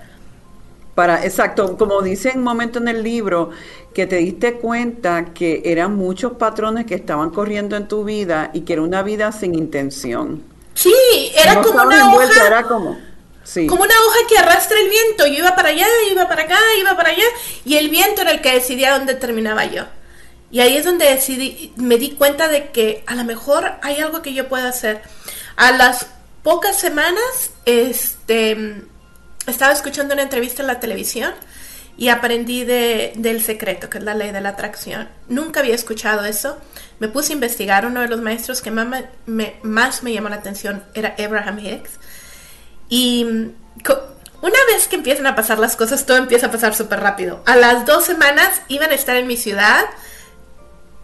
Para, 0.96 1.24
exacto, 1.24 1.78
como 1.78 2.02
dice 2.02 2.34
un 2.36 2.44
momento 2.44 2.80
en 2.80 2.88
el 2.88 3.04
libro, 3.04 3.52
que 3.94 4.08
te 4.08 4.16
diste 4.18 4.56
cuenta 4.56 5.26
que 5.34 5.62
eran 5.66 5.96
muchos 5.96 6.34
patrones 6.34 6.88
que 6.88 6.96
estaban 6.96 7.30
corriendo 7.30 7.76
en 7.76 7.88
tu 7.88 8.04
vida 8.04 8.50
y 8.54 8.62
que 8.62 8.74
era 8.74 8.82
una 8.82 9.04
vida 9.04 9.32
sin 9.32 9.54
intención. 9.54 10.42
Sí, 10.74 10.94
era 11.36 11.62
como 11.62 11.84
una 11.84 12.16
hoja. 12.16 12.48
Era 12.48 12.64
como, 12.64 12.98
como 13.68 13.84
una 13.84 13.96
hoja 13.96 14.20
que 14.30 14.38
arrastra 14.38 14.80
el 14.80 14.90
viento. 14.90 15.28
Yo 15.28 15.40
iba 15.40 15.56
para 15.56 15.70
allá, 15.70 15.88
iba 16.12 16.28
para 16.28 16.44
acá, 16.44 16.60
iba 16.80 16.96
para 16.96 17.10
allá, 17.10 17.26
y 17.66 17.76
el 17.78 17.90
viento 17.90 18.22
era 18.22 18.32
el 18.32 18.42
que 18.42 18.54
decidía 18.54 18.98
dónde 18.98 19.16
terminaba 19.16 19.66
yo. 19.66 19.86
Y 20.52 20.60
ahí 20.60 20.76
es 20.76 20.86
donde 20.86 21.06
decidí, 21.06 21.74
me 21.78 21.98
di 21.98 22.12
cuenta 22.12 22.50
de 22.50 22.72
que 22.72 23.04
a 23.08 23.16
lo 23.16 23.24
mejor 23.24 23.74
hay 23.82 24.00
algo 24.00 24.22
que 24.22 24.34
yo 24.34 24.50
pueda 24.50 24.68
hacer. 24.68 25.02
A 25.56 25.72
las 25.72 26.08
pocas 26.44 26.78
semanas, 26.78 27.52
este, 27.66 28.84
estaba 29.48 29.72
escuchando 29.72 30.14
una 30.14 30.24
entrevista 30.24 30.62
en 30.62 30.68
la 30.68 30.80
televisión 30.80 31.34
y 31.98 32.10
aprendí 32.10 32.64
de, 32.66 33.14
del 33.16 33.42
secreto, 33.42 33.90
que 33.90 34.00
es 34.00 34.04
la 34.04 34.14
ley 34.14 34.32
de 34.32 34.42
la 34.42 34.50
atracción. 34.50 35.08
Nunca 35.28 35.60
había 35.60 35.76
escuchado 35.76 36.26
eso. 36.26 36.58
Me 37.00 37.08
puse 37.08 37.32
a 37.32 37.36
investigar. 37.36 37.86
Uno 37.86 38.02
de 38.02 38.08
los 38.08 38.22
maestros 38.22 38.62
que 38.62 38.72
más 38.72 38.88
me, 39.26 39.56
más 39.64 40.04
me 40.04 40.12
llamó 40.12 40.30
la 40.30 40.38
atención 40.38 40.84
era 40.94 41.16
Abraham 41.18 41.60
Hicks. 41.60 42.00
Y 42.92 43.24
una 43.24 44.60
vez 44.68 44.88
que 44.90 44.98
empiezan 44.98 45.26
a 45.26 45.34
pasar 45.34 45.60
las 45.60 45.78
cosas, 45.78 46.06
todo 46.06 46.18
empieza 46.18 46.48
a 46.48 46.52
pasar 46.52 46.76
súper 46.76 47.00
rápido. 47.00 47.42
A 47.46 47.56
las 47.56 47.86
dos 47.86 48.04
semanas 48.04 48.62
iban 48.68 48.92
a 48.92 48.96
estar 48.96 49.16
en 49.16 49.28
mi 49.28 49.38
ciudad 49.38 49.86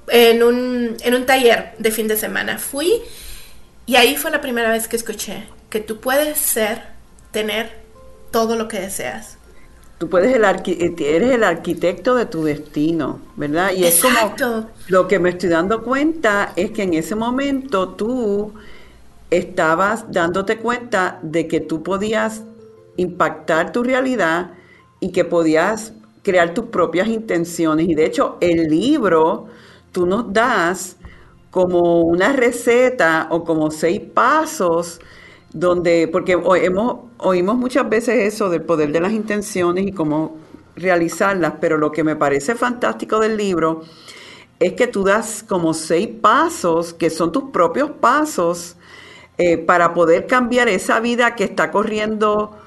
en 0.10 0.44
un, 0.44 0.98
en 1.02 1.16
un 1.16 1.26
taller 1.26 1.76
de 1.80 1.92
fin 1.92 2.10
de 2.10 2.18
semana. 2.18 2.58
Fui 2.58 3.02
y 3.86 3.96
ahí 3.96 4.18
fue 4.18 4.32
la 4.32 4.42
primera 4.42 4.70
vez 4.70 4.90
que 4.90 4.98
escuché 4.98 5.48
que 5.70 5.80
tú 5.80 6.02
puedes 6.02 6.38
ser, 6.38 6.84
tener 7.32 7.72
todo 8.32 8.58
lo 8.58 8.68
que 8.68 8.82
deseas 8.82 9.38
tú 9.98 10.10
puedes 10.10 10.36
el 10.36 10.44
eh, 10.44 10.96
eres 11.00 11.32
el 11.32 11.44
arquitecto 11.44 12.16
de 12.16 12.26
tu 12.26 12.44
destino, 12.44 13.20
¿verdad? 13.36 13.72
Y 13.76 13.86
es 13.86 14.02
como 14.02 14.70
lo 14.88 15.08
que 15.08 15.20
me 15.20 15.30
estoy 15.30 15.50
dando 15.50 15.84
cuenta 15.84 16.54
es 16.56 16.72
que 16.72 16.84
en 16.84 16.94
ese 16.94 17.16
momento 17.16 17.90
tú 17.90 18.54
estabas 19.30 20.12
dándote 20.12 20.58
cuenta 20.58 21.20
de 21.22 21.48
que 21.48 21.60
tú 21.60 21.84
podías 21.84 22.44
impactar 22.96 23.72
tu 23.72 23.84
realidad 23.84 24.52
y 25.00 25.12
que 25.12 25.26
podías 25.26 25.94
crear 26.24 26.54
tus 26.54 26.66
propias 26.66 27.08
intenciones. 27.08 27.88
Y 27.88 27.96
de 27.96 28.06
hecho, 28.06 28.38
el 28.42 28.68
libro 28.70 29.48
tú 29.92 30.06
nos 30.06 30.32
das 30.32 30.98
como 31.52 32.02
una 32.02 32.34
receta 32.34 33.28
o 33.32 33.44
como 33.44 33.72
seis 33.72 34.02
pasos 34.14 35.00
donde, 35.54 36.08
porque 36.08 36.34
hemos, 36.34 36.98
oímos 37.18 37.58
muchas 37.58 37.88
veces 37.90 38.34
eso 38.34 38.50
del 38.50 38.62
poder 38.62 38.92
de 38.92 39.00
las 39.00 39.12
intenciones 39.12 39.88
y 39.88 39.92
cómo 39.92 40.38
realizarlas, 40.76 41.54
pero 41.60 41.78
lo 41.78 41.92
que 41.92 42.04
me 42.04 42.16
parece 42.16 42.54
fantástico 42.56 43.20
del 43.20 43.38
libro 43.38 43.82
es 44.60 44.74
que 44.74 44.88
tú 44.88 45.04
das 45.04 45.44
como 45.48 45.74
seis 45.74 46.10
pasos, 46.22 46.94
que 46.94 47.10
son 47.10 47.32
tus 47.32 47.46
propios 47.52 47.92
pasos, 47.92 48.76
eh, 49.38 49.58
para 49.58 49.94
poder 49.94 50.26
cambiar 50.26 50.68
esa 50.68 51.00
vida 51.00 51.36
que 51.36 51.44
está 51.44 51.72
corriendo, 51.72 52.58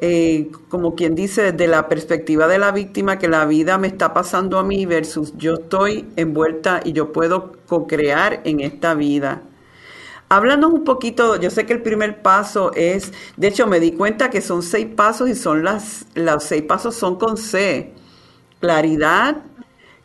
eh, 0.00 0.50
como 0.68 0.94
quien 0.94 1.14
dice, 1.14 1.52
desde 1.52 1.66
la 1.66 1.88
perspectiva 1.88 2.46
de 2.46 2.58
la 2.58 2.70
víctima, 2.72 3.18
que 3.18 3.28
la 3.28 3.44
vida 3.46 3.78
me 3.78 3.88
está 3.88 4.14
pasando 4.14 4.58
a 4.58 4.62
mí 4.62 4.86
versus 4.86 5.36
yo 5.36 5.54
estoy 5.54 6.08
envuelta 6.16 6.80
y 6.84 6.92
yo 6.92 7.12
puedo 7.12 7.52
co-crear 7.66 8.40
en 8.44 8.60
esta 8.60 8.94
vida. 8.94 9.42
Háblanos 10.28 10.72
un 10.72 10.84
poquito, 10.84 11.34
yo 11.40 11.50
sé 11.50 11.66
que 11.66 11.72
el 11.72 11.82
primer 11.82 12.22
paso 12.22 12.70
es, 12.74 13.12
de 13.36 13.48
hecho 13.48 13.66
me 13.66 13.80
di 13.80 13.90
cuenta 13.90 14.30
que 14.30 14.40
son 14.40 14.62
seis 14.62 14.86
pasos 14.86 15.28
y 15.28 15.34
son 15.34 15.64
las, 15.64 16.06
los 16.14 16.44
seis 16.44 16.62
pasos 16.62 16.94
son 16.94 17.16
con 17.16 17.36
C. 17.36 17.92
Claridad, 18.60 19.42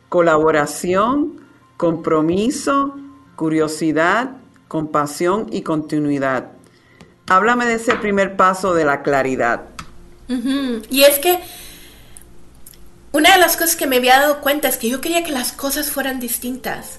colaboración, 0.08 1.40
compromiso, 1.76 2.96
curiosidad, 3.36 4.38
compasión 4.68 5.46
y 5.50 5.62
continuidad. 5.62 6.52
Háblame 7.28 7.66
de 7.66 7.74
ese 7.74 7.94
primer 7.96 8.36
paso 8.36 8.74
de 8.74 8.84
la 8.84 9.02
claridad. 9.02 9.62
Y 10.90 11.02
es 11.02 11.18
que 11.18 11.38
una 13.12 13.32
de 13.32 13.38
las 13.38 13.56
cosas 13.56 13.76
que 13.76 13.86
me 13.86 13.96
había 13.96 14.18
dado 14.18 14.40
cuenta 14.40 14.68
es 14.68 14.76
que 14.76 14.88
yo 14.88 15.00
quería 15.00 15.24
que 15.24 15.32
las 15.32 15.52
cosas 15.52 15.90
fueran 15.90 16.20
distintas 16.20 16.98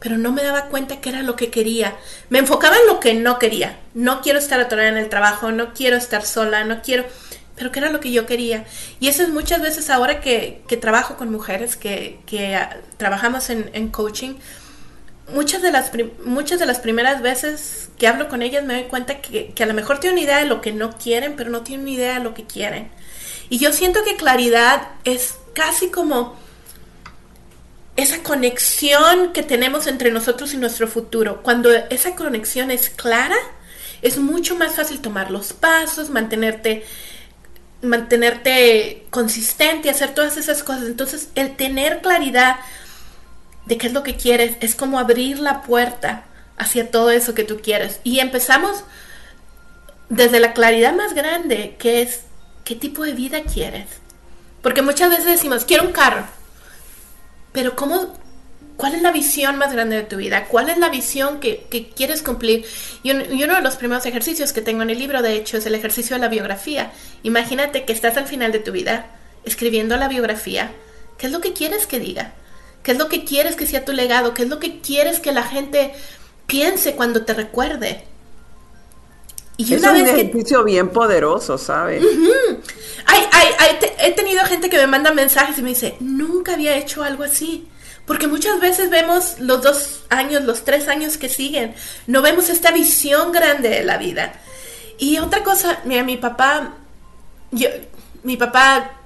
pero 0.00 0.16
no 0.16 0.32
me 0.32 0.42
daba 0.42 0.66
cuenta 0.66 1.00
que 1.00 1.08
era 1.08 1.22
lo 1.22 1.36
que 1.36 1.50
quería. 1.50 1.96
Me 2.30 2.38
enfocaba 2.38 2.76
en 2.76 2.86
lo 2.86 3.00
que 3.00 3.14
no 3.14 3.38
quería. 3.38 3.78
No 3.94 4.20
quiero 4.20 4.38
estar 4.38 4.60
atorada 4.60 4.88
en 4.88 4.96
el 4.96 5.08
trabajo, 5.08 5.50
no 5.50 5.74
quiero 5.74 5.96
estar 5.96 6.24
sola, 6.24 6.64
no 6.64 6.82
quiero, 6.82 7.04
pero 7.56 7.72
que 7.72 7.80
era 7.80 7.90
lo 7.90 8.00
que 8.00 8.12
yo 8.12 8.26
quería. 8.26 8.64
Y 9.00 9.08
eso 9.08 9.22
es 9.22 9.30
muchas 9.30 9.60
veces 9.60 9.90
ahora 9.90 10.20
que, 10.20 10.62
trabajo 10.80 11.16
con 11.16 11.30
mujeres, 11.30 11.76
que, 11.76 12.20
ah, 12.56 12.76
trabajamos 12.96 13.50
en, 13.50 13.88
coaching, 13.88 14.34
muchas 15.28 15.62
de, 15.62 15.70
las 15.70 15.90
muchas 16.24 16.58
de 16.58 16.66
las 16.66 16.80
primeras 16.80 17.22
veces 17.22 17.90
que 17.98 18.06
hablo 18.06 18.28
con 18.28 18.42
ellas 18.42 18.64
me 18.64 18.74
doy 18.74 18.84
cuenta 18.84 19.20
que, 19.20 19.52
a 19.60 19.66
lo 19.66 19.74
mejor 19.74 20.00
tienen 20.00 20.18
idea 20.18 20.38
de 20.38 20.46
lo 20.46 20.60
que 20.60 20.72
no 20.72 20.96
quieren, 20.96 21.34
pero 21.36 21.50
no 21.50 21.62
tienen 21.62 21.88
idea 21.88 22.14
de 22.14 22.24
lo 22.24 22.34
que 22.34 22.44
quieren. 22.44 22.90
Y 23.48 23.58
yo 23.58 23.72
siento 23.72 24.04
que 24.04 24.16
claridad 24.16 24.88
es 25.04 25.34
casi 25.54 25.88
como 25.88 26.36
esa 27.96 28.22
conexión 28.22 29.32
que 29.32 29.42
tenemos 29.42 29.86
entre 29.86 30.10
nosotros 30.10 30.54
y 30.54 30.56
nuestro 30.56 30.86
futuro. 30.86 31.42
Cuando 31.42 31.70
esa 31.72 32.14
conexión 32.14 32.70
es 32.70 32.90
clara, 32.90 33.36
es 34.02 34.18
mucho 34.18 34.54
más 34.54 34.76
fácil 34.76 35.00
tomar 35.00 35.30
los 35.30 35.52
pasos, 35.52 36.10
mantenerte 36.10 36.84
mantenerte 37.82 39.06
consistente, 39.10 39.90
hacer 39.90 40.14
todas 40.14 40.36
esas 40.36 40.62
cosas. 40.62 40.86
Entonces, 40.86 41.28
el 41.34 41.56
tener 41.56 42.00
claridad 42.00 42.56
de 43.68 43.76
qué 43.76 43.86
es 43.86 43.92
lo 43.92 44.02
que 44.02 44.16
quieres 44.16 44.56
es 44.60 44.74
como 44.74 44.98
abrir 44.98 45.38
la 45.38 45.62
puerta 45.62 46.24
hacia 46.56 46.90
todo 46.90 47.10
eso 47.10 47.34
que 47.34 47.44
tú 47.44 47.60
quieres. 47.60 48.00
Y 48.02 48.18
empezamos 48.18 48.82
desde 50.08 50.40
la 50.40 50.54
claridad 50.54 50.94
más 50.94 51.14
grande, 51.14 51.76
que 51.78 52.02
es 52.02 52.22
qué 52.64 52.74
tipo 52.74 53.04
de 53.04 53.12
vida 53.12 53.42
quieres. 53.42 53.86
Porque 54.62 54.82
muchas 54.82 55.10
veces 55.10 55.26
decimos, 55.26 55.64
quiero 55.64 55.84
un 55.84 55.92
carro. 55.92 56.24
Pero 57.52 57.76
¿cómo 57.76 58.18
¿Cuál 58.78 58.94
es 58.94 59.02
la 59.02 59.10
visión 59.10 59.56
más 59.56 59.72
grande 59.72 59.96
de 59.96 60.04
tu 60.04 60.16
vida? 60.18 60.44
¿Cuál 60.44 60.70
es 60.70 60.78
la 60.78 60.88
visión 60.88 61.40
que, 61.40 61.66
que 61.68 61.88
quieres 61.88 62.22
cumplir? 62.22 62.64
Y, 63.02 63.10
y, 63.10 63.42
uno 63.42 63.56
de 63.56 63.60
los 63.60 63.74
primeros 63.74 64.06
ejercicios 64.06 64.52
que 64.52 64.62
tengo 64.62 64.82
en 64.82 64.90
el 64.90 65.00
libro, 65.00 65.20
de 65.20 65.34
hecho, 65.34 65.56
es 65.56 65.66
el 65.66 65.74
ejercicio 65.74 66.14
de 66.14 66.20
la 66.20 66.28
biografía. 66.28 66.92
Imagínate 67.24 67.84
que 67.84 67.92
estás 67.92 68.16
al 68.16 68.28
final 68.28 68.52
de 68.52 68.60
tu 68.60 68.70
vida 68.70 69.06
escribiendo 69.44 69.96
la 69.96 70.06
biografía. 70.06 70.70
¿Qué 71.18 71.26
es 71.26 71.32
lo 71.32 71.40
que 71.40 71.54
quieres 71.54 71.88
que 71.88 71.98
diga? 71.98 72.34
¿Qué 72.88 72.92
es 72.92 72.98
lo 72.98 73.10
que 73.10 73.22
quieres 73.22 73.54
que 73.54 73.66
sea 73.66 73.84
tu 73.84 73.92
legado? 73.92 74.32
¿Qué 74.32 74.44
es 74.44 74.48
lo 74.48 74.58
que 74.58 74.80
quieres 74.80 75.20
que 75.20 75.30
la 75.30 75.42
gente 75.42 75.92
piense 76.46 76.96
cuando 76.96 77.22
te 77.22 77.34
recuerde? 77.34 78.02
Y 79.58 79.74
es 79.74 79.82
un 79.82 79.94
ejercicio 79.94 80.64
bien 80.64 80.88
poderoso, 80.88 81.58
¿sabes? 81.58 82.02
he 83.98 84.12
tenido 84.12 84.42
gente 84.46 84.70
que 84.70 84.78
me 84.78 84.86
manda 84.86 85.12
mensajes 85.12 85.58
y 85.58 85.62
me 85.62 85.68
dice, 85.68 85.96
nunca 86.00 86.54
había 86.54 86.78
hecho 86.78 87.02
algo 87.02 87.24
así. 87.24 87.68
Porque 88.06 88.26
muchas 88.26 88.58
veces 88.58 88.88
vemos 88.88 89.38
los 89.38 89.60
dos 89.60 90.04
años, 90.08 90.44
los 90.44 90.64
tres 90.64 90.88
años 90.88 91.18
que 91.18 91.28
siguen, 91.28 91.74
no 92.06 92.22
vemos 92.22 92.48
esta 92.48 92.70
visión 92.70 93.32
grande 93.32 93.68
de 93.68 93.84
la 93.84 93.98
vida. 93.98 94.32
Y 94.96 95.18
otra 95.18 95.44
cosa, 95.44 95.80
mira, 95.84 96.04
mi 96.04 96.16
papá, 96.16 96.74
yo, 97.50 97.68
mi 98.22 98.38
papá 98.38 98.97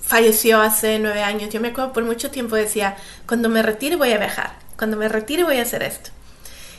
falleció 0.00 0.60
hace 0.60 0.98
nueve 0.98 1.22
años. 1.22 1.50
Yo 1.52 1.60
me 1.60 1.68
acuerdo 1.68 1.92
por 1.92 2.04
mucho 2.04 2.30
tiempo 2.30 2.56
decía, 2.56 2.96
cuando 3.26 3.48
me 3.48 3.62
retire 3.62 3.96
voy 3.96 4.12
a 4.12 4.18
viajar, 4.18 4.54
cuando 4.76 4.96
me 4.96 5.08
retire 5.08 5.44
voy 5.44 5.58
a 5.58 5.62
hacer 5.62 5.82
esto. 5.82 6.10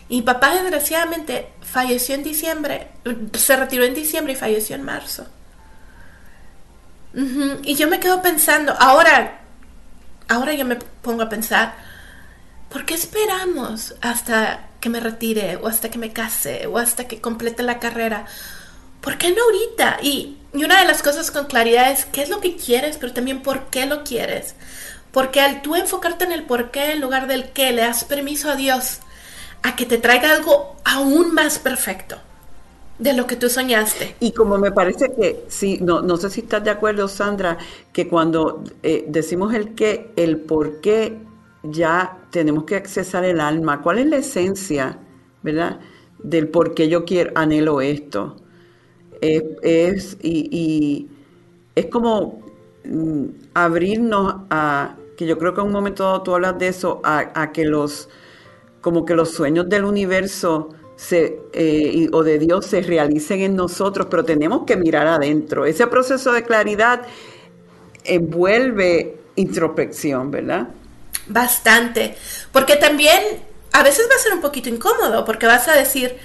Y 0.10 0.22
papá 0.22 0.54
desgraciadamente 0.54 1.50
falleció 1.62 2.16
en 2.16 2.24
diciembre, 2.24 2.88
se 3.34 3.56
retiró 3.56 3.84
en 3.84 3.94
diciembre 3.94 4.34
y 4.34 4.36
falleció 4.38 4.76
en 4.76 4.84
marzo. 4.84 5.28
Y 7.64 7.76
yo 7.76 7.88
me 7.88 8.00
quedo 8.00 8.22
pensando, 8.22 8.74
ahora, 8.80 9.40
ahora 10.28 10.54
yo 10.54 10.66
me 10.66 10.76
pongo 10.76 11.24
a 11.24 11.30
pensar, 11.30 11.76
¿por 12.70 12.86
qué 12.86 12.94
esperamos 12.94 13.96
hasta 14.02 14.68
que 14.80 14.90
me 14.90 15.00
retire 15.00 15.56
o 15.58 15.68
hasta 15.68 15.90
que 15.90 15.98
me 15.98 16.14
case 16.14 16.68
o 16.68 16.78
hasta 16.78 17.08
que 17.08 17.20
complete 17.20 17.64
la 17.64 17.80
carrera? 17.80 18.26
¿Por 19.02 19.18
qué 19.18 19.32
no 19.32 19.44
ahorita? 19.44 19.98
Y, 20.04 20.38
y 20.58 20.64
una 20.64 20.80
de 20.80 20.88
las 20.88 21.04
cosas 21.04 21.30
con 21.30 21.46
claridad 21.46 21.92
es 21.92 22.06
qué 22.06 22.24
es 22.24 22.30
lo 22.30 22.42
que 22.42 22.56
quieres, 22.56 22.98
pero 22.98 23.14
también 23.14 23.44
por 23.44 23.66
qué 23.66 23.86
lo 23.86 24.04
quieres. 24.04 24.56
Porque 25.12 25.40
al 25.40 25.62
tú 25.62 25.76
enfocarte 25.76 26.26
en 26.26 26.32
el 26.32 26.44
por 26.44 26.72
qué 26.72 26.94
en 26.94 27.02
lugar 27.02 27.28
del 27.28 27.52
qué, 27.52 27.72
le 27.72 27.84
das 27.84 28.04
permiso 28.04 28.50
a 28.50 28.56
Dios 28.56 29.00
a 29.62 29.76
que 29.76 29.86
te 29.86 29.98
traiga 29.98 30.34
algo 30.34 30.76
aún 30.84 31.34
más 31.34 31.60
perfecto 31.60 32.18
de 32.98 33.14
lo 33.14 33.28
que 33.28 33.36
tú 33.36 33.50
soñaste. 33.50 34.16
Y 34.20 34.32
como 34.32 34.58
me 34.58 34.72
parece 34.72 35.14
que, 35.14 35.46
sí, 35.48 35.78
no, 35.80 36.02
no 36.02 36.18
sé 36.18 36.32
si 36.32 36.42
estás 36.42 36.64
de 36.64 36.72
acuerdo, 36.72 37.08
Sandra, 37.08 37.58
que 37.94 38.08
cuando 38.08 38.64
eh, 38.82 39.06
decimos 39.08 39.54
el 39.54 39.76
qué, 39.76 40.12
el 40.16 40.38
por 40.38 40.82
qué, 40.82 41.20
ya 41.62 42.18
tenemos 42.32 42.64
que 42.64 42.76
accesar 42.76 43.24
el 43.26 43.40
alma. 43.40 43.82
¿Cuál 43.84 44.00
es 44.00 44.08
la 44.08 44.18
esencia, 44.18 44.98
verdad, 45.44 45.80
del 46.18 46.48
por 46.48 46.74
qué 46.74 46.90
yo 46.90 47.06
quiero, 47.06 47.32
anhelo 47.36 47.82
esto? 47.82 48.38
Es, 49.22 50.18
y, 50.22 51.08
es 51.76 51.86
como 51.88 52.42
mm, 52.86 53.26
abrirnos 53.54 54.36
a, 54.50 54.96
que 55.18 55.26
yo 55.26 55.38
creo 55.38 55.54
que 55.54 55.62
en 55.62 55.68
un 55.68 55.74
momento 55.74 56.04
dado 56.04 56.24
tú 56.24 56.36
hablas 56.36 56.58
de 56.60 56.68
eso, 56.70 57.02
a, 57.04 57.52
que 57.52 57.66
los, 57.66 58.10
como 58.82 59.06
que 59.06 59.16
los 59.16 59.32
sueños 59.32 59.68
del 59.70 59.84
universo 59.84 60.70
se, 60.96 61.40
eh, 61.54 62.10
o 62.12 62.24
de 62.24 62.40
Dios 62.40 62.66
se 62.66 62.82
realicen 62.82 63.42
en 63.42 63.56
nosotros, 63.56 64.08
pero 64.10 64.24
tenemos 64.24 64.66
que 64.66 64.78
mirar 64.78 65.08
adentro. 65.08 65.66
Ese 65.66 65.88
proceso 65.88 66.32
de 66.32 66.44
claridad 66.44 67.02
envuelve 68.04 69.18
introspección, 69.36 70.32
¿verdad? 70.32 70.70
Bastante, 71.28 72.16
porque 72.52 72.76
también 72.76 73.22
a 73.74 73.84
veces 73.84 74.08
va 74.10 74.16
a 74.16 74.20
ser 74.20 74.34
un 74.34 74.42
poquito 74.42 74.70
incómodo, 74.70 75.26
porque 75.26 75.46
vas 75.46 75.68
a 75.68 75.74
decir, 75.74 76.16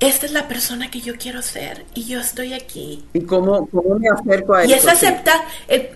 esta 0.00 0.26
es 0.26 0.32
la 0.32 0.48
persona 0.48 0.90
que 0.90 1.00
yo 1.00 1.14
quiero 1.16 1.42
ser 1.42 1.84
y 1.94 2.04
yo 2.04 2.20
estoy 2.20 2.54
aquí. 2.54 3.04
¿Y 3.12 3.22
cómo, 3.22 3.68
cómo 3.68 3.98
me 3.98 4.08
acerco 4.08 4.54
a 4.54 4.62
eso? 4.62 4.70
Y 4.70 4.74
es 4.74 4.86
aceptar, 4.86 5.40
el, 5.68 5.90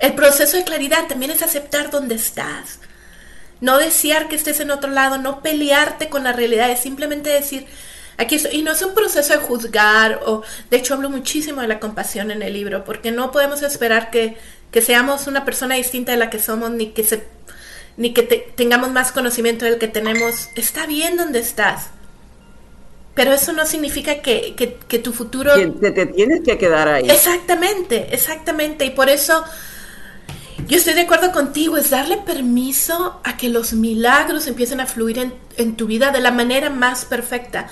el 0.00 0.14
proceso 0.14 0.56
de 0.56 0.64
claridad 0.64 1.06
también 1.08 1.30
es 1.30 1.42
aceptar 1.42 1.90
dónde 1.90 2.14
estás 2.14 2.80
no 3.64 3.78
desear 3.78 4.28
que 4.28 4.36
estés 4.36 4.60
en 4.60 4.70
otro 4.70 4.90
lado, 4.90 5.16
no 5.16 5.40
pelearte 5.40 6.10
con 6.10 6.24
la 6.24 6.32
realidad, 6.32 6.70
es 6.70 6.80
simplemente 6.80 7.30
decir, 7.30 7.66
aquí 8.18 8.34
estoy. 8.34 8.58
Y 8.58 8.62
no 8.62 8.72
es 8.72 8.82
un 8.82 8.94
proceso 8.94 9.32
de 9.32 9.38
juzgar, 9.38 10.20
o 10.26 10.42
de 10.70 10.76
hecho 10.76 10.94
hablo 10.94 11.08
muchísimo 11.08 11.62
de 11.62 11.68
la 11.68 11.80
compasión 11.80 12.30
en 12.30 12.42
el 12.42 12.52
libro, 12.52 12.84
porque 12.84 13.10
no 13.10 13.32
podemos 13.32 13.62
esperar 13.62 14.10
que, 14.10 14.36
seamos 14.82 15.28
una 15.28 15.44
persona 15.44 15.76
distinta 15.76 16.12
de 16.12 16.18
la 16.18 16.30
que 16.30 16.40
somos, 16.40 16.70
ni 16.72 16.88
que, 16.88 17.04
se, 17.04 17.24
ni 17.96 18.12
que 18.12 18.22
tengamos 18.22 18.90
más 18.90 19.12
conocimiento 19.12 19.64
del 19.64 19.78
que 19.78 19.88
tenemos. 19.88 20.48
Está 20.56 20.86
bien 20.86 21.16
donde 21.16 21.38
estás. 21.38 21.90
Pero 23.14 23.32
eso 23.32 23.52
no 23.52 23.64
significa 23.64 24.22
que, 24.22 24.54
que 24.56 24.98
tu 24.98 25.12
futuro... 25.12 25.54
Que 25.54 25.90
te 25.92 26.06
tienes 26.06 26.42
que 26.42 26.58
quedar 26.58 26.88
ahí. 26.88 27.08
Exactamente, 27.08 28.08
exactamente. 28.12 28.84
Y 28.84 28.90
por 28.90 29.08
eso 29.08 29.44
yo 30.66 30.78
estoy 30.78 30.94
de 30.94 31.02
acuerdo 31.02 31.30
contigo, 31.32 31.76
es 31.76 31.90
darle 31.90 32.16
permiso 32.18 33.20
a 33.22 33.36
que 33.36 33.50
los 33.50 33.74
milagros 33.74 34.46
empiecen 34.46 34.80
a 34.80 34.86
fluir 34.86 35.32
en, 35.56 35.76
tu 35.76 35.86
vida 35.86 36.10
de 36.10 36.20
la 36.20 36.30
manera 36.30 36.70
más 36.70 37.04
perfecta. 37.04 37.68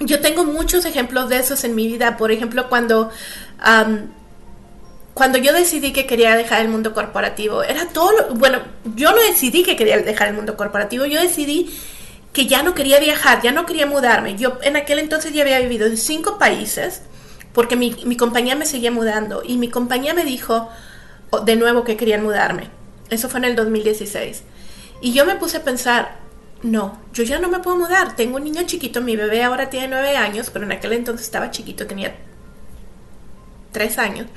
yo 0.00 0.20
tengo 0.20 0.44
muchos 0.44 0.84
ejemplos 0.84 1.28
de 1.28 1.38
esos 1.38 1.64
en 1.64 1.74
mi 1.74 1.86
vida. 1.86 2.18
Por 2.18 2.32
ejemplo, 2.32 2.68
cuando, 2.68 3.10
cuando 5.14 5.38
yo 5.38 5.52
decidí 5.54 5.92
que 5.92 6.06
quería 6.06 6.36
dejar 6.36 6.60
el 6.60 6.68
mundo 6.68 6.92
corporativo, 6.92 7.62
era 7.62 7.86
todo, 7.88 8.34
bueno, 8.34 8.60
yo 8.94 9.10
no 9.12 9.22
decidí 9.22 9.62
que 9.62 9.76
quería 9.76 9.98
dejar 9.98 10.28
el 10.28 10.34
mundo 10.34 10.56
corporativo, 10.56 11.06
yo 11.06 11.20
decidí 11.20 11.74
que 12.38 12.46
ya 12.46 12.62
no 12.62 12.72
quería 12.72 13.00
viajar, 13.00 13.42
ya 13.42 13.50
no 13.50 13.66
quería 13.66 13.84
mudarme. 13.84 14.36
Yo 14.36 14.58
en 14.62 14.76
aquel 14.76 15.00
entonces 15.00 15.32
ya 15.32 15.42
había 15.42 15.58
vivido 15.58 15.86
en 15.86 15.96
cinco 15.96 16.38
países 16.38 17.02
porque 17.52 17.74
mi, 17.74 17.96
mi 18.04 18.16
compañía 18.16 18.54
me 18.54 18.64
seguía 18.64 18.92
mudando 18.92 19.42
y 19.44 19.56
mi 19.56 19.68
compañía 19.68 20.14
me 20.14 20.24
dijo, 20.24 20.68
de 21.44 21.56
nuevo 21.56 21.82
que 21.82 21.96
querían 21.96 22.22
mudarme. 22.22 22.70
Eso 23.10 23.28
fue 23.28 23.38
en 23.40 23.44
el 23.46 23.56
2016. 23.56 24.44
Y 25.00 25.14
yo 25.14 25.26
me 25.26 25.34
puse 25.34 25.56
a 25.56 25.64
pensar, 25.64 26.20
no, 26.62 27.00
yo 27.12 27.24
ya 27.24 27.40
no 27.40 27.48
me 27.48 27.58
puedo 27.58 27.76
mudar. 27.76 28.14
Tengo 28.14 28.36
un 28.36 28.44
niño 28.44 28.62
chiquito, 28.66 29.00
mi 29.00 29.16
bebé 29.16 29.42
ahora 29.42 29.68
tiene 29.68 29.88
nueve 29.88 30.16
años, 30.16 30.50
pero 30.52 30.64
en 30.64 30.70
aquel 30.70 30.92
entonces 30.92 31.26
estaba 31.26 31.50
chiquito, 31.50 31.88
tenía 31.88 32.14
tres 33.72 33.98
años. 33.98 34.28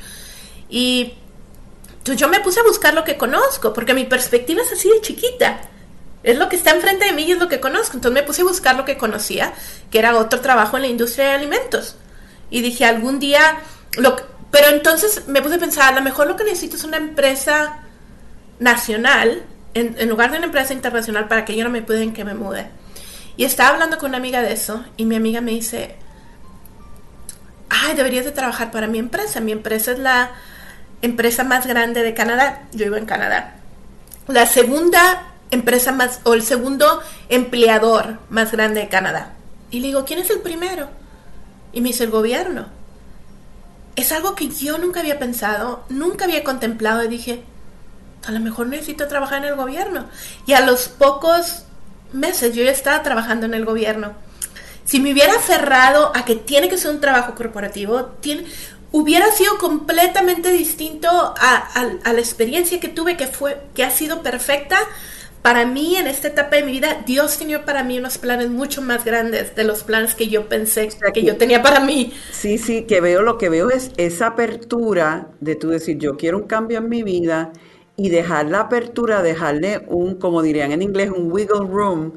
Y 0.69 1.13
entonces 1.99 2.19
yo 2.19 2.27
me 2.29 2.39
puse 2.39 2.61
a 2.61 2.63
buscar 2.63 2.95
lo 2.95 3.03
que 3.03 3.15
conozco, 3.15 3.73
porque 3.73 3.93
mi 3.93 4.05
perspectiva 4.05 4.63
es 4.63 4.71
así 4.71 4.89
de 4.89 5.01
chiquita. 5.01 5.69
Es 6.23 6.37
lo 6.37 6.49
que 6.49 6.55
está 6.55 6.71
enfrente 6.71 7.05
de 7.05 7.13
mí 7.13 7.23
y 7.23 7.31
es 7.31 7.39
lo 7.39 7.47
que 7.47 7.59
conozco. 7.59 7.97
Entonces 7.97 8.21
me 8.21 8.25
puse 8.25 8.41
a 8.41 8.45
buscar 8.45 8.75
lo 8.75 8.85
que 8.85 8.97
conocía, 8.97 9.53
que 9.89 9.99
era 9.99 10.15
otro 10.15 10.41
trabajo 10.41 10.77
en 10.77 10.83
la 10.83 10.89
industria 10.89 11.29
de 11.29 11.31
alimentos. 11.31 11.95
Y 12.49 12.61
dije, 12.61 12.85
algún 12.85 13.19
día, 13.19 13.57
pero 14.51 14.67
entonces 14.69 15.27
me 15.27 15.41
puse 15.41 15.55
a 15.55 15.59
pensar, 15.59 15.93
a 15.93 15.95
lo 15.95 16.01
mejor 16.01 16.27
lo 16.27 16.35
que 16.35 16.43
necesito 16.43 16.75
es 16.75 16.83
una 16.83 16.97
empresa 16.97 17.79
nacional 18.59 19.43
en, 19.73 20.09
lugar 20.09 20.31
de 20.31 20.37
una 20.37 20.47
empresa 20.47 20.73
internacional 20.73 21.27
para 21.27 21.45
que 21.45 21.55
yo 21.55 21.63
no 21.63 21.69
me 21.69 21.81
pueden 21.81 22.13
que 22.13 22.25
me 22.25 22.33
mude. 22.33 22.67
Y 23.37 23.45
estaba 23.45 23.69
hablando 23.69 23.97
con 23.97 24.09
una 24.09 24.17
amiga 24.17 24.41
de 24.41 24.53
eso 24.53 24.85
y 24.97 25.05
mi 25.05 25.15
amiga 25.15 25.41
me 25.41 25.51
dice, 25.51 25.95
ay, 27.69 27.95
deberías 27.95 28.25
de 28.25 28.31
trabajar 28.31 28.71
para 28.71 28.87
mi 28.87 28.99
empresa. 28.99 29.39
Mi 29.39 29.53
empresa 29.53 29.93
es 29.93 29.99
la 29.99 30.31
empresa 31.01 31.43
más 31.43 31.65
grande 31.65 32.03
de 32.03 32.13
Canadá. 32.13 32.63
Yo 32.73 32.85
vivo 32.85 32.97
en 32.97 33.05
Canadá. 33.05 33.55
La 34.27 34.45
segunda 34.45 35.30
empresa 35.51 35.91
más, 35.91 36.21
o 36.23 36.33
el 36.33 36.43
segundo 36.43 37.01
empleador 37.29 38.19
más 38.29 38.51
grande 38.51 38.81
de 38.81 38.89
Canadá. 38.89 39.33
Y 39.69 39.79
le 39.79 39.87
digo, 39.87 40.05
¿quién 40.05 40.19
es 40.19 40.29
el 40.29 40.41
primero? 40.41 40.89
Y 41.73 41.81
me 41.81 41.89
dice, 41.89 42.03
el 42.03 42.11
gobierno 42.11 42.65
es 43.95 44.11
algo 44.11 44.35
que 44.35 44.49
yo 44.49 44.77
nunca 44.77 45.01
había 45.01 45.19
pensado, 45.19 45.83
nunca 45.89 46.25
había 46.25 46.43
contemplado 46.43 47.03
y 47.03 47.07
dije, 47.07 47.43
a 48.25 48.31
lo 48.31 48.39
mejor 48.39 48.67
necesito 48.67 49.07
trabajar 49.07 49.39
en 49.39 49.49
el 49.49 49.55
gobierno. 49.55 50.05
Y 50.45 50.53
a 50.53 50.61
los 50.61 50.87
pocos 50.87 51.63
meses 52.13 52.55
yo 52.55 52.63
ya 52.63 52.71
estaba 52.71 53.03
trabajando 53.03 53.45
en 53.45 53.53
el 53.53 53.65
gobierno. 53.65 54.13
Si 54.85 54.99
me 54.99 55.11
hubiera 55.11 55.35
aferrado 55.35 56.11
a 56.15 56.25
que 56.25 56.35
tiene 56.35 56.69
que 56.69 56.77
ser 56.77 56.91
un 56.91 57.01
trabajo 57.01 57.35
corporativo, 57.35 58.11
hubiera 58.91 59.31
sido 59.31 59.57
completamente 59.57 60.51
distinto 60.51 61.09
a, 61.09 61.55
a, 62.03 62.13
la 62.13 62.19
experiencia 62.19 62.79
que 62.79 62.89
tuve, 62.89 63.15
que, 63.15 63.27
fue, 63.27 63.61
que 63.73 63.83
ha 63.83 63.91
sido 63.91 64.21
perfecta, 64.21 64.79
para 65.41 65.65
mí 65.65 65.95
en 65.95 66.07
esta 66.07 66.27
etapa 66.29 66.57
de 66.57 66.63
mi 66.63 66.71
vida, 66.73 67.03
Dios 67.05 67.37
tenía 67.37 67.65
para 67.65 67.83
mí 67.83 67.97
unos 67.97 68.17
planes 68.17 68.49
mucho 68.49 68.81
más 68.81 69.03
grandes 69.05 69.55
de 69.55 69.63
los 69.63 69.83
planes 69.83 70.15
que 70.15 70.27
yo 70.27 70.47
pensé 70.47 70.89
que 71.13 71.23
yo 71.23 71.37
tenía 71.37 71.61
para 71.63 71.79
mí. 71.79 72.13
Sí, 72.29 72.57
sí, 72.57 72.83
que 72.83 73.01
veo, 73.01 73.21
lo 73.21 73.37
que 73.37 73.49
veo 73.49 73.69
es 73.69 73.91
esa 73.97 74.27
apertura 74.27 75.29
de 75.39 75.55
tú 75.55 75.69
decir, 75.69 75.97
yo 75.97 76.17
quiero 76.17 76.37
un 76.37 76.47
cambio 76.47 76.77
en 76.79 76.89
mi 76.89 77.03
vida 77.03 77.51
y 77.95 78.09
dejar 78.09 78.47
la 78.47 78.61
apertura, 78.61 79.21
dejarle 79.21 79.83
un, 79.87 80.15
como 80.15 80.41
dirían 80.41 80.71
en 80.71 80.81
inglés, 80.81 81.11
un 81.11 81.31
wiggle 81.31 81.67
room 81.67 82.13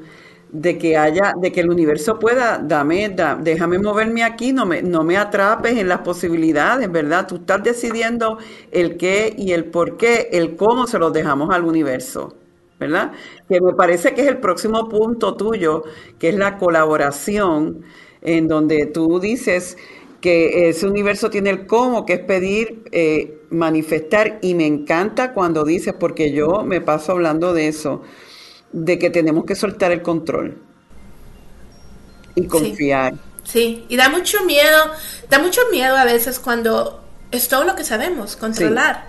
de 0.51 0.77
que 0.77 0.97
haya, 0.97 1.33
de 1.41 1.51
que 1.51 1.61
el 1.61 1.69
universo 1.69 2.17
pueda, 2.19 2.59
dame, 2.59 3.15
déjame 3.41 3.79
moverme 3.79 4.23
aquí, 4.23 4.53
no 4.53 4.65
me, 4.65 4.81
no 4.81 5.03
me 5.03 5.17
atrapes 5.17 5.77
en 5.77 5.89
las 5.89 5.99
posibilidades, 5.99 6.89
¿verdad? 6.91 7.27
Tú 7.27 7.37
estás 7.37 7.63
decidiendo 7.63 8.37
el 8.71 8.97
qué 8.97 9.33
y 9.37 9.51
el 9.51 9.65
por 9.65 9.97
qué, 9.97 10.29
el 10.31 10.55
cómo 10.55 10.87
se 10.87 10.99
lo 10.99 11.11
dejamos 11.11 11.53
al 11.53 11.65
universo, 11.65 12.35
¿verdad? 12.79 13.11
Que 13.47 13.61
me 13.61 13.73
parece 13.73 14.13
que 14.13 14.21
es 14.21 14.27
el 14.27 14.37
próximo 14.37 14.89
punto 14.89 15.35
tuyo, 15.35 15.83
que 16.19 16.29
es 16.29 16.35
la 16.35 16.57
colaboración, 16.57 17.83
en 18.21 18.47
donde 18.47 18.87
tú 18.87 19.19
dices 19.19 19.77
que 20.19 20.69
ese 20.69 20.87
universo 20.87 21.29
tiene 21.29 21.51
el 21.51 21.67
cómo, 21.67 22.05
que 22.05 22.13
es 22.13 22.19
pedir, 22.19 22.83
eh, 22.91 23.41
manifestar, 23.51 24.39
y 24.41 24.55
me 24.55 24.65
encanta 24.65 25.33
cuando 25.33 25.63
dices, 25.63 25.93
porque 25.99 26.31
yo 26.31 26.63
me 26.63 26.81
paso 26.81 27.11
hablando 27.11 27.53
de 27.53 27.67
eso, 27.67 28.01
de 28.71 28.97
que 28.97 29.09
tenemos 29.09 29.45
que 29.45 29.55
soltar 29.55 29.91
el 29.91 30.01
control 30.01 30.61
y 32.33 32.47
confiar. 32.47 33.13
Sí. 33.43 33.85
y 33.87 33.95
da 33.95 34.09
mucho 34.09 34.43
miedo, 34.43 34.89
da 35.29 35.37
mucho 35.37 35.61
miedo 35.71 35.95
a 35.95 36.03
veces 36.03 36.39
cuando 36.39 37.03
es 37.31 37.47
todo 37.47 37.63
lo 37.63 37.75
que 37.75 37.83
sabemos, 37.83 38.35
controlar. 38.35 39.07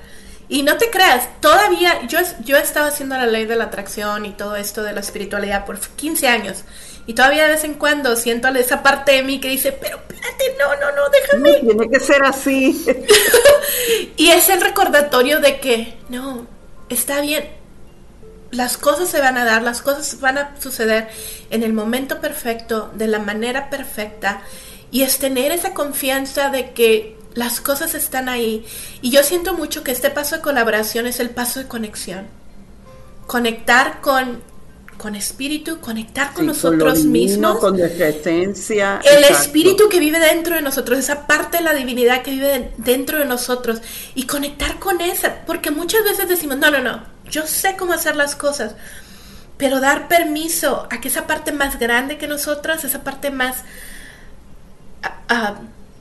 Y 0.49 0.63
no 0.63 0.77
te 0.77 0.91
creas, 0.91 1.29
todavía 1.41 2.07
yo, 2.07 2.21
yo 2.45 2.57
he 2.57 2.61
estado 2.61 2.87
haciendo 2.87 3.17
la 3.17 3.27
ley 3.27 3.47
de 3.47 3.57
la 3.57 3.65
atracción 3.65 4.27
y 4.27 4.31
todo 4.31 4.55
esto 4.55 4.83
de 4.85 4.93
la 4.93 5.01
espiritualidad 5.01 5.65
por 5.65 5.81
15 5.81 6.29
años. 6.29 6.65
Y 7.07 7.15
todavía 7.15 7.45
de 7.45 7.51
vez 7.51 7.65
en 7.65 7.75
cuando 7.75 8.17
siento 8.17 8.49
esa 8.49 8.83
parte 8.83 9.13
de 9.13 9.23
mí 9.23 9.41
que 9.41 9.49
dice, 9.49 9.73
pero 9.73 9.99
espérate, 9.99 10.57
no, 10.59 10.75
no, 10.77 10.95
no, 10.95 11.09
déjame. 11.11 11.55
tiene 11.61 11.89
que 11.89 12.01
ser 12.01 12.23
así. 12.25 12.85
y 14.17 14.31
es 14.31 14.49
el 14.49 14.61
recordatorio 14.61 15.41
de 15.41 15.61
que, 15.61 15.97
no, 16.09 16.47
está 16.89 17.21
bien, 17.21 17.49
las 18.51 18.77
cosas 18.77 19.09
se 19.09 19.21
van 19.21 19.37
a 19.37 19.45
dar, 19.45 19.63
las 19.63 19.83
cosas 19.83 20.21
van 20.21 20.39
a 20.39 20.61
suceder 20.61 21.09
en 21.51 21.63
el 21.63 21.73
momento 21.73 22.21
perfecto, 22.21 22.91
de 22.95 23.07
la 23.07 23.19
manera 23.19 23.71
perfecta, 23.71 24.43
y 24.91 25.03
es 25.03 25.19
tener 25.19 25.53
esa 25.53 25.75
confianza 25.75 26.51
de 26.51 26.73
que 26.73 27.16
las 27.37 27.61
cosas 27.61 27.95
están 27.95 28.29
ahí. 28.29 28.67
Y 29.03 29.11
yo 29.11 29.23
siento 29.23 29.55
mucho 29.55 29.85
que 29.85 29.93
este 29.93 30.11
paso 30.11 30.37
de 30.37 30.43
colaboración 30.43 31.07
es 31.07 31.21
el 31.21 31.31
paso 31.31 31.61
de 31.61 31.69
conexión. 31.69 32.27
Conectar 33.27 34.01
con, 34.01 34.43
con 34.97 35.15
espíritu, 35.15 35.79
conectar 35.81 36.33
con 36.33 36.47
nosotros 36.47 37.05
mismos. 37.05 37.59
Con 37.59 37.77
nuestra 37.77 38.09
esencia. 38.09 39.01
El 39.05 39.23
espíritu 39.25 39.89
que 39.89 40.01
vive 40.01 40.19
dentro 40.19 40.57
de 40.57 40.63
nosotros, 40.63 40.99
esa 40.99 41.27
parte 41.27 41.59
de 41.59 41.65
la 41.65 41.75
divinidad 41.75 42.23
que 42.23 42.31
vive 42.31 42.73
dentro 42.79 43.19
de 43.19 43.27
nosotros. 43.27 43.83
Y 44.15 44.25
conectar 44.25 44.79
con 44.79 45.03
esa. 45.03 45.45
Porque 45.47 45.71
muchas 45.71 46.05
veces 46.05 46.29
decimos, 46.29 46.57
no, 46.57 46.71
no, 46.71 46.81
no, 46.81 47.05
yo 47.31 47.47
sé 47.47 47.77
cómo 47.77 47.93
hacer 47.93 48.17
las 48.17 48.35
cosas, 48.35 48.77
pero 49.59 49.81
dar 49.81 50.09
permiso 50.09 50.89
a 50.91 51.03
que 51.03 51.09
esa 51.09 51.27
parte 51.27 51.53
más 51.53 51.79
grande 51.79 52.17
que 52.17 52.29
nosotras, 52.29 52.85
esa 52.85 53.05
parte 53.05 53.31
más 53.31 53.65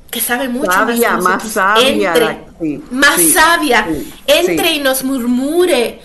que 0.09 0.21
sabe 0.21 0.47
mucho 0.47 0.71
más, 0.71 1.23
más 1.23 1.43
sabia, 1.43 2.13
entre, 2.13 2.81
más 2.91 3.21
sabia, 3.33 3.87
entre 4.27 4.71
y 4.73 4.79
nos 4.79 5.03
murmure 5.03 5.99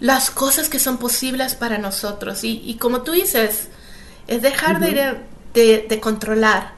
las 0.00 0.30
cosas 0.30 0.68
que 0.68 0.78
son 0.78 0.98
posibles 0.98 1.54
para 1.54 1.78
nosotros. 1.78 2.40
Y, 2.42 2.76
como 2.80 3.02
tú 3.02 3.12
dices, 3.12 3.68
es 4.26 4.42
dejar 4.42 4.80
de, 4.80 5.20
de, 5.54 6.00
controlar. 6.00 6.74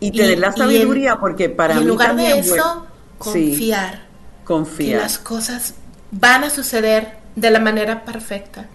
Y 0.00 0.12
tener 0.12 0.38
la 0.38 0.52
sabiduría, 0.52 1.16
porque 1.20 1.48
para 1.48 1.74
en 1.74 1.86
lugar 1.86 2.16
de 2.16 2.38
eso, 2.38 2.86
confiar. 3.18 4.06
confiar. 4.44 4.98
Que 4.98 5.02
las 5.02 5.18
cosas 5.18 5.74
van 6.10 6.44
a 6.44 6.50
suceder 6.50 7.18
de 7.36 7.50
la 7.50 7.60
manera 7.60 8.04
perfecta. 8.04 8.66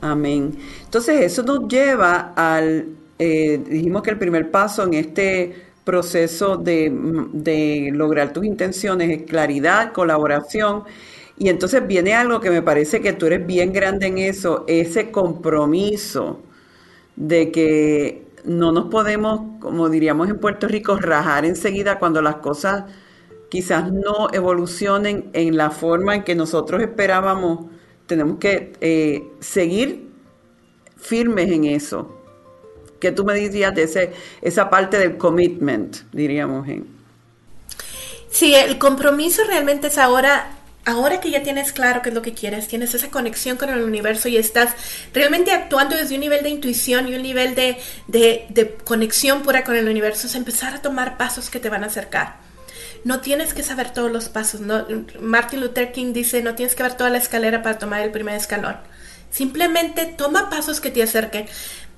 Amén. 0.00 0.58
Entonces 0.84 1.20
eso 1.20 1.42
nos 1.42 1.68
lleva 1.68 2.32
al, 2.36 2.86
eh, 3.18 3.62
dijimos 3.66 4.02
que 4.02 4.10
el 4.10 4.18
primer 4.18 4.50
paso 4.50 4.82
en 4.84 4.94
este 4.94 5.65
proceso 5.86 6.58
de, 6.58 6.92
de 7.32 7.90
lograr 7.94 8.34
tus 8.34 8.44
intenciones 8.44 9.10
es 9.10 9.22
claridad, 9.26 9.94
colaboración. 9.94 10.84
Y 11.38 11.48
entonces 11.48 11.86
viene 11.86 12.14
algo 12.14 12.40
que 12.40 12.50
me 12.50 12.62
parece 12.62 13.00
que 13.00 13.14
tú 13.14 13.26
eres 13.26 13.46
bien 13.46 13.72
grande 13.72 14.08
en 14.08 14.18
eso, 14.18 14.64
ese 14.68 15.10
compromiso 15.12 16.42
de 17.16 17.52
que 17.52 18.26
no 18.44 18.72
nos 18.72 18.86
podemos, 18.86 19.60
como 19.60 19.88
diríamos 19.88 20.28
en 20.28 20.38
Puerto 20.38 20.68
Rico, 20.68 20.96
rajar 20.96 21.44
enseguida 21.44 21.98
cuando 21.98 22.22
las 22.22 22.36
cosas 22.36 22.84
quizás 23.48 23.92
no 23.92 24.28
evolucionen 24.32 25.30
en 25.32 25.56
la 25.56 25.70
forma 25.70 26.14
en 26.16 26.24
que 26.24 26.34
nosotros 26.34 26.82
esperábamos, 26.82 27.66
tenemos 28.06 28.38
que 28.38 28.72
eh, 28.80 29.24
seguir 29.40 30.08
firmes 30.96 31.50
en 31.50 31.64
eso. 31.64 32.15
¿Qué 33.06 33.12
tú 33.12 33.24
me 33.24 33.34
dirías 33.34 33.72
de 33.72 33.84
ese, 33.84 34.12
esa 34.42 34.68
parte 34.68 34.98
del 34.98 35.16
commitment, 35.16 35.98
diríamos? 36.12 36.66
En? 36.68 36.88
Sí, 38.30 38.52
el 38.52 38.78
compromiso 38.78 39.44
realmente 39.44 39.86
es 39.86 39.98
ahora 39.98 40.50
ahora 40.84 41.20
que 41.20 41.30
ya 41.30 41.44
tienes 41.44 41.72
claro 41.72 42.02
qué 42.02 42.08
es 42.08 42.14
lo 42.16 42.22
que 42.22 42.34
quieres, 42.34 42.66
tienes 42.66 42.94
esa 42.94 43.10
conexión 43.10 43.56
con 43.56 43.68
el 43.68 43.82
universo 43.82 44.28
y 44.28 44.36
estás 44.36 44.74
realmente 45.14 45.52
actuando 45.52 45.94
desde 45.94 46.16
un 46.16 46.20
nivel 46.20 46.42
de 46.42 46.48
intuición 46.48 47.06
y 47.06 47.14
un 47.14 47.22
nivel 47.22 47.54
de, 47.54 47.76
de, 48.08 48.46
de, 48.48 48.74
conexión 48.84 49.42
pura 49.42 49.62
con 49.62 49.76
el 49.76 49.88
universo, 49.88 50.26
es 50.26 50.34
empezar 50.34 50.74
a 50.74 50.82
tomar 50.82 51.16
pasos 51.16 51.48
que 51.48 51.60
te 51.60 51.68
van 51.70 51.84
a 51.84 51.86
acercar 51.86 52.46
no 53.06 53.20
tienes 53.20 53.54
que 53.54 53.62
saber 53.62 53.92
todos 53.92 54.10
los 54.10 54.28
pasos. 54.28 54.60
No, 54.60 54.84
Martin 55.20 55.60
Luther 55.60 55.92
King 55.92 56.12
dice, 56.12 56.42
no 56.42 56.56
tienes 56.56 56.74
que 56.74 56.82
ver 56.82 56.94
toda 56.94 57.08
la 57.08 57.18
escalera 57.18 57.62
para 57.62 57.78
tomar 57.78 58.00
el 58.00 58.10
primer 58.10 58.34
escalón. 58.34 58.76
Simplemente 59.30 60.06
toma 60.06 60.50
pasos 60.50 60.80
que 60.80 60.90
te 60.90 61.04
acerquen. 61.04 61.46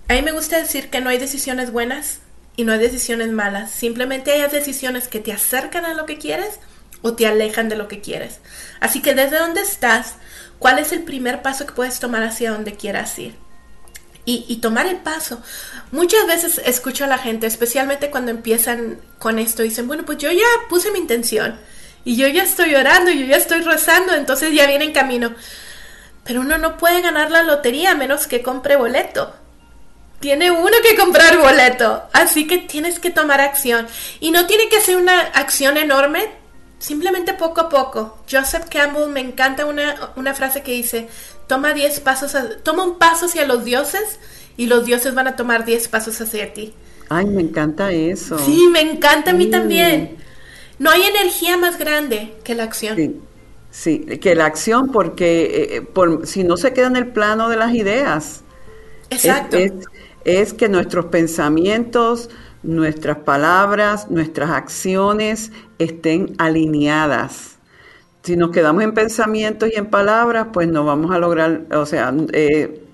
A 0.09 0.15
mí 0.15 0.23
me 0.23 0.33
gusta 0.33 0.59
decir 0.59 0.91
que 0.91 1.01
no 1.01 1.11
hay 1.11 1.19
decisiones 1.19 1.71
buenas 1.71 2.21
y 2.57 2.65
no 2.65 2.73
hay 2.73 2.79
decisiones 2.79 3.29
malas. 3.29 3.71
Simplemente 3.71 4.33
hay 4.33 4.51
decisiones 4.51 5.07
que 5.07 5.21
te 5.21 5.33
acercan 5.33 5.85
a 5.85 5.95
lo 5.95 6.07
que 6.07 6.19
quieres 6.19 6.59
o 7.03 7.15
te 7.15 7.27
alejan 7.27 7.69
de 7.69 7.77
lo 7.77 7.89
que 7.89 8.01
quieres. 8.01 8.41
Así 8.81 9.03
que 9.03 9.15
desde 9.15 9.39
donde 9.39 9.61
estás, 9.61 10.15
¿cuál 10.59 10.79
es 10.79 10.93
el 10.93 11.03
primer 11.03 11.43
paso 11.43 11.67
que 11.67 11.75
puedes 11.75 12.01
tomar 12.01 12.23
hacia 12.23 12.51
donde 12.51 12.75
quieras 12.75 13.19
ir? 13.19 13.37
y, 14.31 14.57
tomar 14.57 14.87
el 14.87 14.97
paso. 14.97 15.41
Muchas 15.91 16.27
veces 16.27 16.61
escucho 16.67 17.05
a 17.05 17.07
la 17.07 17.17
gente, 17.17 17.47
especialmente 17.47 18.11
cuando 18.11 18.31
empiezan 18.31 19.01
con 19.19 19.39
esto, 19.39 19.63
dicen, 19.63 19.87
bueno, 19.87 20.05
pues 20.05 20.19
yo 20.19 20.31
ya 20.31 20.47
puse 20.69 20.91
mi 20.91 20.99
intención 20.99 21.59
y 22.05 22.17
yo 22.17 22.29
ya 22.29 22.43
estoy 22.43 22.75
orando, 22.75 23.11
yo 23.11 23.25
ya 23.25 23.37
estoy 23.37 23.63
rezando, 23.63 24.15
entonces 24.15 24.53
ya 24.53 24.67
viene 24.67 24.85
en 24.85 24.93
camino. 24.93 25.35
Pero 26.25 26.43
uno 26.43 26.59
no 26.59 26.77
puede 26.77 27.01
ganar 27.01 27.31
la 27.31 27.43
lotería 27.43 27.93
a 27.93 27.95
menos 27.95 28.27
que 28.27 28.43
compre 28.43 28.77
boleto. 28.77 29.35
Tiene 30.21 30.51
uno 30.51 30.77
que 30.83 30.97
comprar 30.97 31.39
boleto, 31.39 32.03
así 32.13 32.47
que 32.47 32.59
tienes 32.59 32.99
que 32.99 33.11
tomar 33.11 33.41
acción. 33.41 33.87
Y 34.19 34.33
no 34.33 34.47
tiene 34.47 34.69
que 34.69 34.81
ser 34.81 34.97
una 34.97 35.21
acción 35.21 35.77
enorme, 35.77 36.29
simplemente 36.79 37.35
poco 37.35 37.61
a 37.63 37.69
poco. 37.69 38.19
Joseph 38.31 38.65
Campbell 38.69 39.11
me 39.11 39.21
encanta 39.21 39.67
una, 39.67 40.13
una 40.17 40.35
frase 40.35 40.63
que 40.63 40.73
dice, 40.73 41.09
toma 41.47 41.73
10 41.73 42.01
pasos, 42.01 42.37
toma 42.65 42.85
un 42.85 42.99
paso 42.99 43.27
hacia 43.27 43.47
los 43.47 43.65
dioses 43.65 44.19
y 44.57 44.67
los 44.67 44.85
dioses 44.85 45.15
van 45.15 45.29
a 45.29 45.37
tomar 45.37 45.65
10 45.65 45.87
pasos 45.89 46.21
hacia 46.21 46.53
ti. 46.53 46.75
Ay, 47.09 47.27
me 47.27 47.43
encanta 47.43 47.91
eso. 47.93 48.39
Sí, 48.39 48.69
me 48.71 48.81
encanta 48.81 49.31
a 49.31 49.35
mí 49.35 49.47
también. 49.47 50.17
No 50.79 50.91
hay 50.91 51.03
energía 51.03 51.57
más 51.57 51.79
grande 51.79 52.35
que 52.45 52.55
la 52.55 52.65
acción. 52.65 52.97
Sí, 52.97 53.21
sí 53.71 54.19
que 54.19 54.35
la 54.35 54.47
acción 54.47 54.93
porque 54.93 55.43
eh, 55.45 55.77
eh, 55.77 55.83
por, 55.83 56.27
si 56.27 56.45
no 56.45 56.57
se 56.57 56.73
queda 56.73 56.89
en 56.89 56.97
el 56.97 57.09
plano 57.09 57.49
de 57.49 57.57
las 57.57 57.75
ideas. 57.75 58.43
Exacto. 59.11 59.57
es 59.57 59.73
que 60.55 60.69
nuestros 60.69 61.07
pensamientos, 61.07 62.31
nuestras 62.63 63.19
palabras, 63.19 64.11
nuestras 64.11 64.51
acciones 64.51 65.53
estén 65.79 66.35
alineadas 66.39 67.59
si 68.29 68.37
nos 68.37 68.51
quedamos 68.51 68.83
en 68.83 68.93
pensamientos 68.93 69.71
y 69.73 69.79
en 69.79 69.87
palabras, 69.87 70.49
pues 70.53 70.69
no 70.69 70.85
vamos 70.85 71.11
a 71.13 71.19
lograr, 71.19 71.63
o 71.73 71.87
sea, 71.87 72.13
eh, 72.35 72.85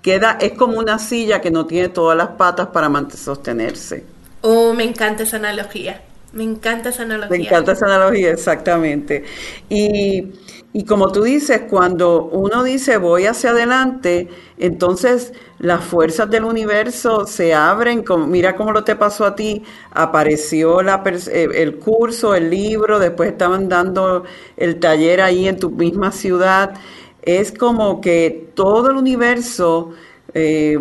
queda, 0.00 0.38
es 0.40 0.52
como 0.52 0.78
una 0.78 0.98
silla 0.98 1.42
que 1.42 1.50
no 1.50 1.66
tiene 1.66 1.90
todas 1.90 2.16
las 2.16 2.28
patas 2.28 2.68
para 2.68 2.88
sostenerse. 3.10 4.04
Oh, 4.40 4.72
me 4.72 4.84
encanta 4.84 5.24
esa 5.24 5.36
analogía. 5.36 6.00
Me 6.36 6.44
encanta 6.44 6.90
esa 6.90 7.02
analogía. 7.02 7.36
Me 7.36 7.44
encanta 7.44 7.72
esa 7.72 7.86
analogía, 7.86 8.30
exactamente. 8.30 9.24
Y, 9.70 10.32
y 10.74 10.84
como 10.84 11.10
tú 11.10 11.22
dices, 11.22 11.62
cuando 11.70 12.24
uno 12.26 12.62
dice 12.62 12.98
voy 12.98 13.24
hacia 13.24 13.50
adelante, 13.50 14.28
entonces 14.58 15.32
las 15.58 15.82
fuerzas 15.82 16.28
del 16.28 16.44
universo 16.44 17.26
se 17.26 17.54
abren, 17.54 18.02
como, 18.02 18.26
mira 18.26 18.54
cómo 18.54 18.72
lo 18.72 18.84
te 18.84 18.96
pasó 18.96 19.24
a 19.24 19.34
ti, 19.34 19.62
apareció 19.92 20.82
eh, 20.82 21.48
el 21.54 21.78
curso, 21.78 22.34
el 22.34 22.50
libro, 22.50 22.98
después 22.98 23.30
estaban 23.30 23.70
dando 23.70 24.24
el 24.58 24.78
taller 24.78 25.22
ahí 25.22 25.48
en 25.48 25.58
tu 25.58 25.70
misma 25.70 26.12
ciudad. 26.12 26.74
Es 27.22 27.50
como 27.52 28.02
que 28.02 28.50
todo 28.54 28.90
el 28.90 28.96
universo, 28.98 29.92
eh, 30.34 30.78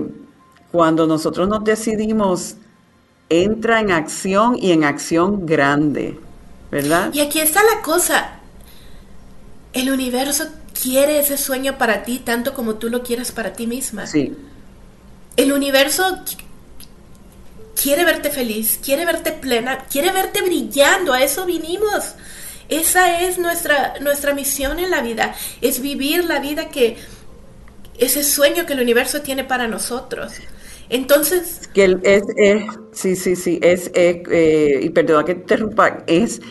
cuando 0.74 1.08
nosotros 1.08 1.48
nos 1.48 1.64
decidimos 1.64 2.58
entra 3.30 3.80
en 3.80 3.92
acción 3.92 4.58
y 4.60 4.72
en 4.72 4.84
acción 4.84 5.46
grande, 5.46 6.20
¿verdad? 6.72 7.14
Y 7.14 7.22
aquí 7.22 7.40
está 7.40 7.62
la 7.64 7.82
cosa. 7.82 8.40
El 9.74 9.92
universo 9.92 10.46
quiere 10.80 11.20
ese 11.20 11.38
sueño 11.38 11.78
para 11.78 12.04
ti 12.04 12.20
tanto 12.20 12.54
como 12.54 12.76
tú 12.76 12.90
lo 12.90 13.04
quieres 13.04 13.32
para 13.32 13.54
ti 13.54 13.68
misma. 13.68 14.08
Sí. 14.08 14.34
el 15.38 15.52
universo 15.52 16.24
quiere 17.82 18.06
verte 18.06 18.30
feliz, 18.30 18.80
quiere 18.84 19.06
verte 19.06 19.32
plena, 19.32 19.80
quiere 19.92 20.12
verte 20.12 20.42
brillando, 20.42 21.14
a 21.14 21.22
eso 21.22 21.46
vinimos. 21.46 22.16
Esa 22.70 23.22
es 23.22 23.38
nuestra, 23.38 23.96
nuestra 24.00 24.34
misión 24.34 24.80
en 24.80 24.90
la 24.90 25.02
vida, 25.02 25.36
es 25.62 25.82
vivir 25.82 26.24
la 26.24 26.40
vida 26.40 26.70
que, 26.70 26.98
ese 27.98 28.24
sueño 28.24 28.66
que 28.66 28.74
el 28.74 28.82
universo 28.82 29.22
tiene 29.22 29.44
para 29.44 29.68
nosotros. 29.68 30.34
Entonces... 30.90 31.70
Que 31.74 31.98
es, 32.04 32.24
es, 32.38 32.64
sí, 32.92 33.16
sí, 33.16 33.36
sí, 33.36 33.60
es, 33.62 33.92
eh, 33.94 34.80
y 34.82 34.90
perdona 34.90 35.26
que 35.26 35.36
te 35.36 35.42
interrumpa, 35.42 36.04
es, 36.08 36.42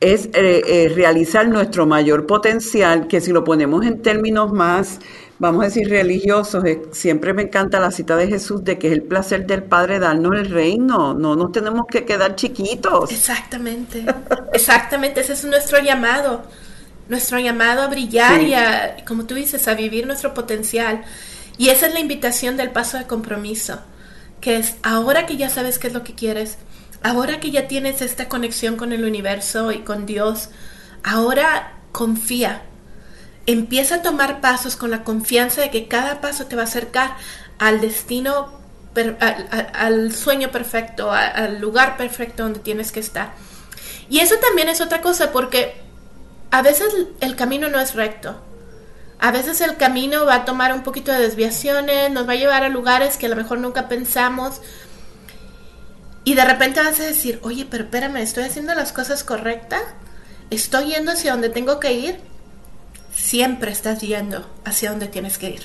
es 0.00 0.26
eh, 0.34 0.62
eh, 0.66 0.92
realizar 0.94 1.48
nuestro 1.48 1.86
mayor 1.86 2.26
potencial, 2.26 3.06
que 3.06 3.20
si 3.20 3.32
lo 3.32 3.44
ponemos 3.44 3.84
en 3.86 4.02
términos 4.02 4.52
más 4.52 4.98
vamos 5.42 5.62
a 5.62 5.64
decir, 5.64 5.88
religiosos, 5.88 6.62
siempre 6.92 7.34
me 7.34 7.42
encanta 7.42 7.80
la 7.80 7.90
cita 7.90 8.16
de 8.16 8.28
Jesús 8.28 8.62
de 8.62 8.78
que 8.78 8.86
es 8.86 8.92
el 8.92 9.02
placer 9.02 9.44
del 9.44 9.64
Padre 9.64 9.98
darnos 9.98 10.36
el 10.36 10.48
reino, 10.48 11.14
no 11.14 11.34
nos 11.34 11.50
tenemos 11.50 11.86
que 11.90 12.04
quedar 12.04 12.36
chiquitos. 12.36 13.10
Exactamente, 13.10 14.04
exactamente, 14.52 15.20
ese 15.20 15.32
es 15.32 15.44
nuestro 15.44 15.80
llamado, 15.80 16.44
nuestro 17.08 17.40
llamado 17.40 17.82
a 17.82 17.88
brillar 17.88 18.40
y 18.40 18.54
a, 18.54 19.04
como 19.04 19.24
tú 19.26 19.34
dices, 19.34 19.66
a 19.66 19.74
vivir 19.74 20.06
nuestro 20.06 20.32
potencial. 20.32 21.02
Y 21.62 21.68
esa 21.68 21.86
es 21.86 21.94
la 21.94 22.00
invitación 22.00 22.56
del 22.56 22.72
paso 22.72 22.98
de 22.98 23.06
compromiso, 23.06 23.78
que 24.40 24.56
es 24.56 24.74
ahora 24.82 25.26
que 25.26 25.36
ya 25.36 25.48
sabes 25.48 25.78
qué 25.78 25.86
es 25.86 25.92
lo 25.92 26.02
que 26.02 26.16
quieres, 26.16 26.58
ahora 27.04 27.38
que 27.38 27.52
ya 27.52 27.68
tienes 27.68 28.02
esta 28.02 28.28
conexión 28.28 28.76
con 28.76 28.90
el 28.90 29.04
universo 29.04 29.70
y 29.70 29.82
con 29.82 30.04
Dios, 30.04 30.48
ahora 31.04 31.74
confía, 31.92 32.62
empieza 33.46 33.94
a 33.94 34.02
tomar 34.02 34.40
pasos 34.40 34.74
con 34.74 34.90
la 34.90 35.04
confianza 35.04 35.60
de 35.60 35.70
que 35.70 35.86
cada 35.86 36.20
paso 36.20 36.46
te 36.46 36.56
va 36.56 36.62
a 36.62 36.64
acercar 36.64 37.14
al 37.60 37.80
destino, 37.80 38.58
al, 39.72 40.12
sueño 40.12 40.50
perfecto, 40.50 41.12
al 41.12 41.60
lugar 41.60 41.96
perfecto 41.96 42.42
donde 42.42 42.58
tienes 42.58 42.90
que 42.90 42.98
estar. 42.98 43.34
Y 44.10 44.18
eso 44.18 44.34
también 44.38 44.68
es 44.68 44.80
otra 44.80 45.00
cosa 45.00 45.30
porque 45.30 45.76
a 46.50 46.60
veces 46.60 46.88
el 47.20 47.36
camino 47.36 47.68
no 47.68 47.78
es 47.78 47.94
recto. 47.94 48.42
A 49.22 49.30
veces 49.30 49.62
el 49.62 49.78
camino 49.78 50.26
va 50.26 50.34
a 50.34 50.44
tomar 50.44 50.74
un 50.74 50.82
poquito 50.82 51.12
de 51.12 51.20
desviaciones, 51.20 52.10
nos 52.10 52.28
va 52.28 52.32
a 52.32 52.36
llevar 52.36 52.62
a 52.64 52.68
lugares 52.68 53.16
que 53.16 53.24
a 53.24 53.28
lo 53.30 53.36
mejor 53.36 53.58
nunca 53.58 53.88
pensamos. 53.88 54.60
Y 56.24 56.34
de 56.34 56.44
repente 56.44 56.80
vas 56.80 57.00
a 57.00 57.04
decir, 57.04 57.40
oye, 57.42 57.66
pero 57.68 57.84
espérame, 57.84 58.18
¿estoy 58.18 58.44
haciendo 58.44 58.74
las 58.74 58.92
cosas 58.92 59.24
correctas? 59.24 59.82
¿Estoy 60.50 60.92
yendo 60.92 61.12
hacia 61.12 61.32
donde 61.32 61.48
tengo 61.48 61.80
que 61.80 61.94
ir? 61.94 62.32
siempre 63.14 63.70
estás 63.70 64.00
yendo 64.00 64.44
hacia 64.64 64.90
donde 64.90 65.08
tienes 65.08 65.38
que 65.38 65.50
ir. 65.50 65.60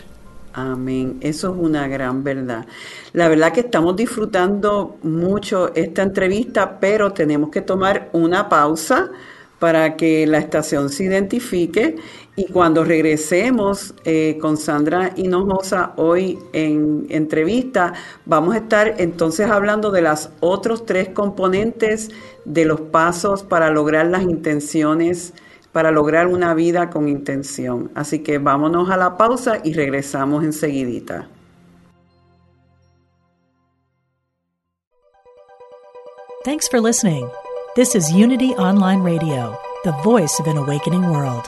Amén, 0.53 1.17
eso 1.21 1.51
es 1.51 1.57
una 1.59 1.87
gran 1.87 2.23
verdad. 2.23 2.65
La 3.13 3.27
verdad 3.27 3.53
que 3.53 3.59
estamos 3.61 3.95
disfrutando 3.95 4.97
mucho 5.03 5.73
esta 5.75 6.01
entrevista, 6.01 6.79
pero 6.79 7.13
tenemos 7.13 7.51
que 7.51 7.61
tomar 7.61 8.09
una 8.13 8.49
pausa 8.49 9.09
para 9.59 9.95
que 9.95 10.25
la 10.25 10.39
estación 10.39 10.89
se 10.89 11.03
identifique 11.03 11.95
y 12.37 12.45
cuando 12.45 12.83
regresemos 12.83 13.95
eh, 14.05 14.37
con 14.39 14.57
Sandra 14.57 15.11
Hinojosa 15.15 15.93
hoy 15.97 16.37
en 16.53 17.07
entrevista, 17.09 17.93
vamos 18.25 18.53
a 18.53 18.59
estar 18.59 18.93
entonces 18.99 19.49
hablando 19.49 19.89
de 19.89 20.03
las 20.03 20.29
otros 20.39 20.85
tres 20.85 21.09
componentes 21.09 22.11
de 22.45 22.65
los 22.65 22.79
pasos 22.79 23.41
para 23.41 23.71
lograr 23.71 24.05
las 24.05 24.21
intenciones 24.21 25.33
para 25.71 25.91
lograr 25.91 26.27
una 26.27 26.55
vida 26.55 26.89
con 26.89 27.07
intención. 27.07 27.91
Así 27.93 28.19
que 28.19 28.39
vámonos 28.39 28.89
a 28.89 28.97
la 28.97 29.17
pausa 29.17 29.59
y 29.63 29.73
regresamos 29.73 30.43
enseguidita. 30.43 31.27
Thanks 36.43 36.67
for 36.67 36.79
listening. 36.79 37.29
This 37.75 37.93
is 37.93 38.11
Unity 38.11 38.53
Online 38.55 39.03
Radio, 39.03 39.55
the 39.83 39.91
voice 40.03 40.39
of 40.39 40.47
an 40.47 40.57
awakening 40.57 41.11
world. 41.11 41.47